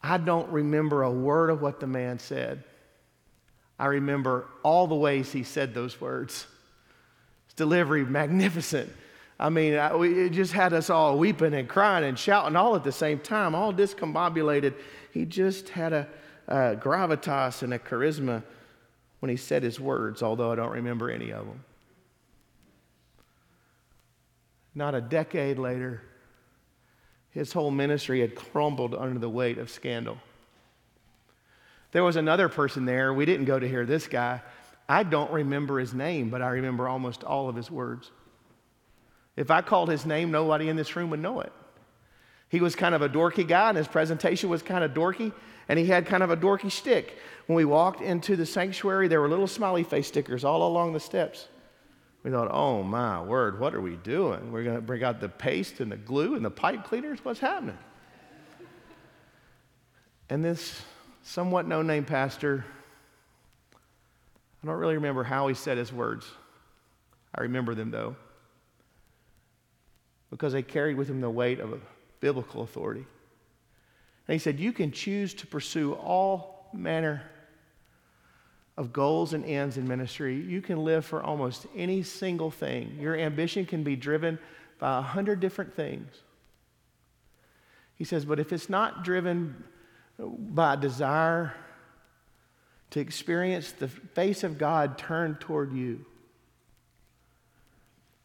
I 0.04 0.18
don't 0.18 0.52
remember 0.52 1.04
a 1.04 1.12
word 1.12 1.50
of 1.50 1.62
what 1.62 1.80
the 1.80 1.88
man 1.88 2.20
said. 2.20 2.64
I 3.80 3.86
remember 3.86 4.48
all 4.62 4.86
the 4.86 4.96
ways 4.96 5.32
he 5.32 5.44
said 5.44 5.74
those 5.74 6.00
words. 6.00 6.46
His 7.46 7.54
delivery, 7.54 8.04
magnificent. 8.04 8.92
I 9.40 9.50
mean, 9.50 9.76
I, 9.76 9.96
we, 9.96 10.26
it 10.26 10.30
just 10.30 10.54
had 10.54 10.74
us 10.74 10.90
all 10.90 11.18
weeping 11.18 11.54
and 11.54 11.68
crying 11.68 12.04
and 12.04 12.20
shouting 12.20 12.56
all 12.56 12.76
at 12.76 12.84
the 12.84 12.92
same 12.92 13.20
time, 13.20 13.56
all 13.56 13.74
discombobulated. 13.74 14.74
He 15.12 15.26
just 15.26 15.70
had 15.70 15.94
a, 15.94 16.08
a 16.48 16.76
gravitas 16.76 17.64
and 17.64 17.74
a 17.74 17.80
charisma 17.80 18.44
when 19.20 19.30
he 19.30 19.38
said 19.38 19.64
his 19.64 19.80
words, 19.80 20.22
although 20.22 20.52
I 20.52 20.56
don't 20.56 20.72
remember 20.72 21.10
any 21.10 21.32
of 21.32 21.46
them. 21.46 21.64
Not 24.76 24.96
a 24.96 25.02
decade 25.02 25.58
later, 25.58 26.02
his 27.34 27.52
whole 27.52 27.72
ministry 27.72 28.22
had 28.22 28.36
crumbled 28.36 28.94
under 28.94 29.20
the 29.20 29.30
weight 29.30 29.58
of 29.58 29.70
scandal. 29.70 30.18
There 31.92 32.04
was 32.04 32.16
another 32.16 32.50
person 32.50 32.86
there. 32.86 33.14
We 33.14 33.26
didn't 33.26 33.46
go 33.46 33.60
to 33.60 33.68
hear 33.68 33.86
this 33.86 34.08
guy. 34.08 34.42
I 34.88 35.04
don't 35.04 35.32
remember 35.32 35.80
his 35.80 35.94
name, 35.94 36.30
but 36.30 36.42
I 36.42 36.50
remember 36.50 36.88
almost 36.88 37.24
all 37.24 37.50
of 37.50 37.56
his 37.56 37.72
words. 37.72 38.12
If 39.36 39.50
I 39.50 39.62
called 39.62 39.90
his 39.90 40.06
name, 40.06 40.32
nobody 40.32 40.70
in 40.70 40.76
this 40.76 40.96
room 40.96 41.10
would 41.10 41.20
know 41.20 41.42
it. 41.42 41.52
He 42.50 42.62
was 42.62 42.76
kind 42.76 42.94
of 42.94 43.02
a 43.02 43.10
dorky 43.10 43.48
guy, 43.48 43.70
and 43.70 43.78
his 43.78 43.88
presentation 43.88 44.50
was 44.50 44.62
kind 44.62 44.84
of 44.84 44.94
dorky, 44.94 45.34
and 45.68 45.80
he 45.80 45.86
had 45.86 46.06
kind 46.06 46.22
of 46.22 46.30
a 46.30 46.38
dorky 46.38 46.72
stick. 46.72 47.18
When 47.48 47.56
we 47.56 47.66
walked 47.66 48.02
into 48.02 48.36
the 48.36 48.46
sanctuary, 48.46 49.08
there 49.08 49.22
were 49.22 49.30
little 49.30 49.48
smiley 49.48 49.84
face 49.84 50.08
stickers 50.08 50.44
all 50.44 50.68
along 50.68 50.94
the 50.94 51.00
steps. 51.00 51.48
We 52.24 52.32
thought, 52.32 52.50
oh 52.52 52.84
my 52.84 53.22
word, 53.22 53.60
what 53.60 53.76
are 53.76 53.82
we 53.82 53.98
doing? 53.98 54.52
We're 54.52 54.64
going 54.64 54.78
to 54.78 54.82
bring 54.82 55.04
out 55.04 55.20
the 55.20 55.28
paste 55.28 55.82
and 55.82 55.92
the 55.92 55.98
glue 55.98 56.36
and 56.36 56.46
the 56.46 56.50
pipe 56.50 56.86
cleaners? 56.86 57.20
What's 57.24 57.42
happening? 57.42 57.78
And 60.30 60.44
this 60.44 60.82
somewhat 61.24 61.68
no 61.68 61.82
name 61.82 62.06
pastor, 62.06 62.66
I 64.64 64.68
don't 64.68 64.78
really 64.78 64.96
remember 64.96 65.24
how 65.24 65.48
he 65.48 65.54
said 65.54 65.78
his 65.78 65.92
words. 65.92 66.26
I 67.36 67.42
remember 67.42 67.76
them 67.76 67.92
though, 67.92 68.16
because 70.30 70.54
they 70.54 70.64
carried 70.64 70.96
with 70.96 71.08
them 71.10 71.20
the 71.20 71.30
weight 71.30 71.60
of 71.60 71.74
a 71.74 71.80
biblical 72.22 72.62
authority. 72.62 73.06
And 74.28 74.34
he 74.34 74.40
said, 74.40 74.62
You 74.62 74.72
can 74.72 74.92
choose 74.92 75.34
to 75.36 75.48
pursue 75.48 75.94
all 75.94 76.70
manner 76.74 77.24
of 78.76 78.92
goals 78.92 79.34
and 79.34 79.46
ends 79.46 79.78
in 79.78 79.88
ministry, 79.88 80.36
you 80.36 80.62
can 80.62 80.84
live 80.84 81.06
for 81.06 81.22
almost 81.22 81.68
any 81.76 82.02
single 82.02 82.50
thing. 82.50 82.98
Your 83.00 83.16
ambition 83.16 83.66
can 83.66 83.84
be 83.84 83.96
driven 83.96 84.40
by 84.80 84.98
a 84.98 85.02
hundred 85.02 85.40
different 85.40 85.76
things. 85.76 86.10
He 87.96 88.04
says, 88.04 88.26
but 88.26 88.40
if 88.40 88.52
it's 88.52 88.70
not 88.70 89.04
driven 89.04 89.64
by 90.18 90.74
a 90.74 90.78
desire 90.78 91.54
to 92.90 93.00
experience 93.00 93.72
the 93.72 93.88
face 93.88 94.44
of 94.44 94.58
God 94.58 94.98
turned 94.98 95.40
toward 95.40 95.72
you, 95.74 96.06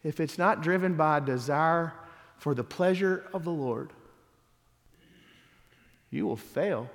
if 0.03 0.21
it's 0.21 0.39
not 0.39 0.63
driven 0.63 0.95
by 0.95 1.19
a 1.19 1.21
desire 1.21 1.93
for 2.39 2.55
the 2.55 2.65
pleasure 2.65 3.27
of 3.35 3.45
the 3.45 3.51
Lord, 3.51 3.93
you 6.11 6.27
will 6.27 6.37
fail. 6.37 6.89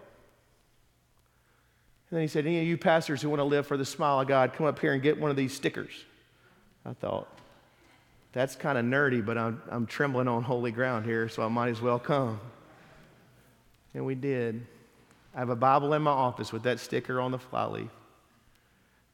And 2.14 2.20
then 2.20 2.26
he 2.26 2.28
said, 2.28 2.46
Any 2.46 2.60
of 2.60 2.68
you 2.68 2.78
pastors 2.78 3.24
who 3.24 3.30
want 3.30 3.40
to 3.40 3.44
live 3.44 3.66
for 3.66 3.76
the 3.76 3.84
smile 3.84 4.20
of 4.20 4.28
God, 4.28 4.54
come 4.54 4.68
up 4.68 4.78
here 4.78 4.94
and 4.94 5.02
get 5.02 5.20
one 5.20 5.32
of 5.32 5.36
these 5.36 5.52
stickers. 5.52 5.90
I 6.86 6.94
thought, 6.94 7.28
that's 8.34 8.56
kind 8.56 8.78
of 8.78 8.86
nerdy, 8.86 9.26
but 9.26 9.36
I'm, 9.36 9.60
I'm 9.68 9.88
trembling 9.88 10.28
on 10.28 10.44
holy 10.44 10.70
ground 10.70 11.06
here, 11.06 11.28
so 11.28 11.42
I 11.42 11.48
might 11.48 11.70
as 11.70 11.82
well 11.82 11.98
come. 11.98 12.40
And 13.96 14.06
we 14.06 14.14
did. 14.14 14.64
I 15.34 15.40
have 15.40 15.50
a 15.50 15.56
Bible 15.56 15.92
in 15.96 16.04
my 16.04 16.12
office 16.12 16.54
with 16.54 16.62
that 16.64 16.80
sticker 16.80 17.20
on 17.20 17.32
the 17.32 17.40
flyleaf. 17.40 17.90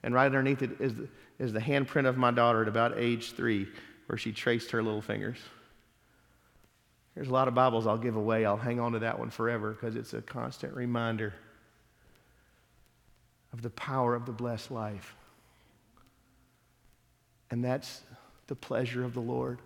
And 0.03 0.13
right 0.13 0.25
underneath 0.25 0.61
it 0.61 0.81
is 0.81 0.95
the, 0.95 1.07
is 1.39 1.53
the 1.53 1.61
handprint 1.61 2.05
of 2.05 2.17
my 2.17 2.31
daughter 2.31 2.63
at 2.63 2.67
about 2.67 2.97
age 2.97 3.31
three, 3.31 3.69
where 4.07 4.17
she 4.17 4.33
traced 4.33 4.71
her 4.71 4.83
little 4.83 5.01
fingers. 5.01 5.37
There's 7.15 7.29
a 7.29 7.33
lot 7.33 7.47
of 7.47 7.55
Bibles 7.55 7.87
I'll 7.87 7.97
give 7.97 8.17
away. 8.17 8.43
I'll 8.45 8.57
hang 8.57 8.81
on 8.81 8.91
to 8.91 8.99
that 8.99 9.17
one 9.17 9.29
forever 9.29 9.71
because 9.71 9.95
it's 9.95 10.13
a 10.13 10.21
constant 10.21 10.73
reminder 10.73 11.33
of 13.53 13.61
the 13.61 13.69
power 13.69 14.15
of 14.15 14.25
the 14.25 14.31
blessed 14.31 14.71
life. 14.71 15.15
And 17.51 17.63
that's 17.63 18.01
the 18.47 18.55
pleasure 18.55 19.03
of 19.03 19.13
the 19.13 19.21
Lord. 19.21 19.59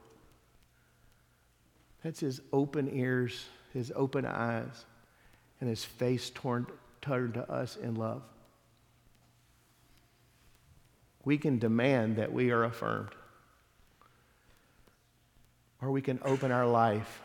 That's 2.04 2.20
his 2.20 2.42
open 2.52 2.90
ears, 2.94 3.46
his 3.74 3.92
open 3.96 4.26
eyes, 4.26 4.86
and 5.60 5.70
his 5.70 5.84
face 5.84 6.30
torn, 6.30 6.68
turned 7.02 7.34
to 7.36 7.50
us 7.52 7.78
in 7.78 7.96
love. 7.96 8.22
We 11.26 11.38
can 11.38 11.60
demand 11.60 12.18
that 12.18 12.34
we 12.34 12.52
are 12.52 12.66
affirmed, 12.66 13.12
or 15.82 15.92
we 15.92 16.02
can 16.02 16.20
open 16.26 16.52
our 16.52 16.68
life 16.68 17.22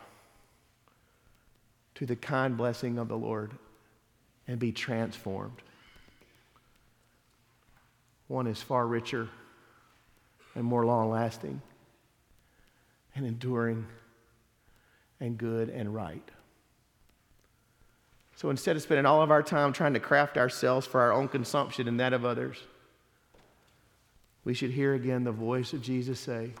to 1.95 2.05
the 2.05 2.15
kind 2.15 2.55
blessing 2.55 2.97
of 2.97 3.09
the 3.09 3.17
Lord 3.17 3.51
and 4.47 4.57
be 4.57 4.71
transformed. 4.71 5.61
One 8.29 8.45
is 8.45 8.61
far 8.61 8.87
richer 8.87 9.27
and 10.55 10.63
more 10.63 10.85
long 10.85 11.09
lasting 11.09 11.61
and 13.15 13.25
enduring 13.25 13.85
and 15.19 15.37
good 15.37 15.69
and 15.69 15.93
right. 15.93 16.23
So 18.35 18.51
instead 18.51 18.75
of 18.75 18.83
spending 18.83 19.07
all 19.07 19.23
of 19.23 19.31
our 19.31 19.43
time 19.43 19.73
trying 19.73 19.95
to 19.95 19.99
craft 19.99 20.37
ourselves 20.37 20.85
for 20.85 21.01
our 21.01 21.11
own 21.11 21.27
consumption 21.27 21.87
and 21.87 21.99
that 21.99 22.13
of 22.13 22.23
others, 22.23 22.57
we 24.45 24.53
should 24.53 24.71
hear 24.71 24.93
again 24.93 25.23
the 25.23 25.31
voice 25.31 25.73
of 25.73 25.81
Jesus 25.81 26.19
say, 26.19 26.51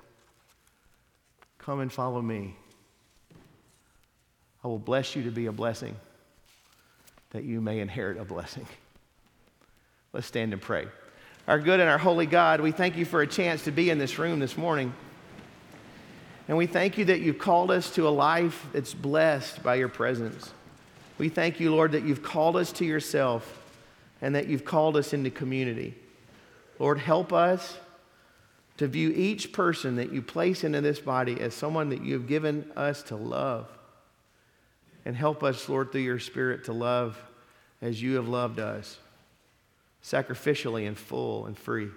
Come 1.59 1.81
and 1.81 1.93
follow 1.93 2.21
me. 2.21 2.55
I 4.63 4.67
will 4.67 4.79
bless 4.79 5.15
you 5.15 5.23
to 5.23 5.31
be 5.31 5.45
a 5.45 5.51
blessing, 5.51 5.95
that 7.29 7.43
you 7.43 7.61
may 7.61 7.79
inherit 7.79 8.17
a 8.17 8.25
blessing. 8.25 8.65
Let's 10.11 10.25
stand 10.25 10.51
and 10.51 10.61
pray. 10.61 10.87
Our 11.49 11.57
good 11.57 11.79
and 11.79 11.89
our 11.89 11.97
holy 11.97 12.27
God, 12.27 12.61
we 12.61 12.71
thank 12.71 12.95
you 12.95 13.05
for 13.05 13.23
a 13.23 13.27
chance 13.27 13.63
to 13.63 13.71
be 13.71 13.89
in 13.89 13.97
this 13.97 14.19
room 14.19 14.37
this 14.37 14.55
morning. 14.55 14.93
And 16.47 16.55
we 16.55 16.67
thank 16.67 16.99
you 16.99 17.05
that 17.05 17.21
you've 17.21 17.39
called 17.39 17.71
us 17.71 17.89
to 17.95 18.07
a 18.07 18.11
life 18.11 18.67
that's 18.71 18.93
blessed 18.93 19.63
by 19.63 19.73
your 19.73 19.87
presence. 19.87 20.53
We 21.17 21.27
thank 21.27 21.59
you, 21.59 21.71
Lord, 21.71 21.93
that 21.93 22.03
you've 22.03 22.21
called 22.21 22.55
us 22.55 22.71
to 22.73 22.85
yourself 22.85 23.63
and 24.21 24.35
that 24.35 24.45
you've 24.45 24.63
called 24.63 24.95
us 24.95 25.11
into 25.11 25.31
community. 25.31 25.95
Lord, 26.77 26.99
help 26.99 27.33
us 27.33 27.79
to 28.77 28.87
view 28.87 29.09
each 29.09 29.51
person 29.51 29.95
that 29.95 30.13
you 30.13 30.21
place 30.21 30.63
into 30.63 30.81
this 30.81 30.99
body 30.99 31.41
as 31.41 31.55
someone 31.55 31.89
that 31.89 32.03
you 32.03 32.13
have 32.13 32.27
given 32.27 32.71
us 32.75 33.01
to 33.01 33.15
love. 33.15 33.67
And 35.03 35.15
help 35.15 35.43
us, 35.43 35.67
Lord, 35.67 35.91
through 35.91 36.01
your 36.01 36.19
Spirit 36.19 36.65
to 36.65 36.73
love 36.73 37.19
as 37.81 37.99
you 37.99 38.17
have 38.17 38.27
loved 38.27 38.59
us, 38.59 38.99
sacrificially 40.03 40.87
and 40.87 40.97
full 40.97 41.45
and 41.45 41.57
free. 41.57 41.89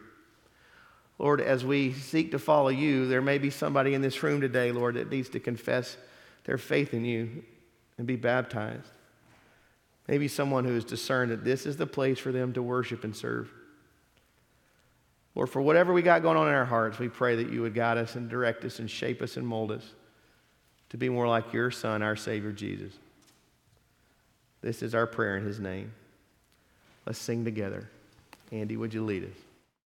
Lord, 1.19 1.41
as 1.41 1.65
we 1.65 1.93
seek 1.93 2.33
to 2.33 2.39
follow 2.39 2.69
you, 2.69 3.07
there 3.07 3.23
may 3.23 3.39
be 3.39 3.51
somebody 3.51 3.95
in 3.95 4.03
this 4.03 4.23
room 4.23 4.41
today, 4.41 4.73
Lord, 4.73 4.97
that 4.97 5.11
needs 5.11 5.29
to 5.31 5.41
confess 5.41 5.97
their 6.45 6.59
faith 6.59 6.95
in 6.95 7.05
you 7.05 7.45
and 7.99 8.07
be 8.07 8.17
baptized. 8.17 8.91
Maybe 10.09 10.27
someone 10.27 10.65
who 10.65 10.75
has 10.75 10.85
discerned 10.85 11.31
that 11.31 11.45
this 11.45 11.65
is 11.65 11.77
the 11.77 11.87
place 11.87 12.19
for 12.19 12.33
them 12.33 12.53
to 12.55 12.63
worship 12.63 13.05
and 13.05 13.15
serve. 13.15 13.53
Lord, 15.35 15.49
for 15.49 15.63
whatever 15.63 15.93
we 15.93 16.03
got 16.03 16.23
going 16.23 16.37
on 16.37 16.49
in 16.49 16.55
our 16.55 16.65
hearts, 16.65 16.99
we 16.99 17.09
pray 17.09 17.37
that 17.37 17.51
you 17.51 17.63
would 17.63 17.75
guide 17.75 17.99
us 17.99 18.17
and 18.17 18.29
direct 18.29 18.65
us 18.65 18.81
and 18.81 18.91
shape 18.91 19.23
us 19.23 19.37
and 19.37 19.47
mold 19.47 19.71
us 19.71 19.95
to 20.91 20.97
be 20.97 21.09
more 21.09 21.29
like 21.29 21.53
your 21.53 21.71
Son, 21.71 22.03
our 22.03 22.17
Savior 22.17 22.53
Jesus. 22.53 22.93
This 24.61 24.83
is 24.83 24.95
our 24.95 25.07
prayer 25.07 25.37
in 25.37 25.45
His 25.45 25.59
name. 25.59 25.93
Let's 27.07 27.19
sing 27.19 27.45
together. 27.45 27.89
Andy, 28.51 28.77
would 28.77 28.95
you 28.95 29.05
lead 29.05 29.25
us? 29.25 29.52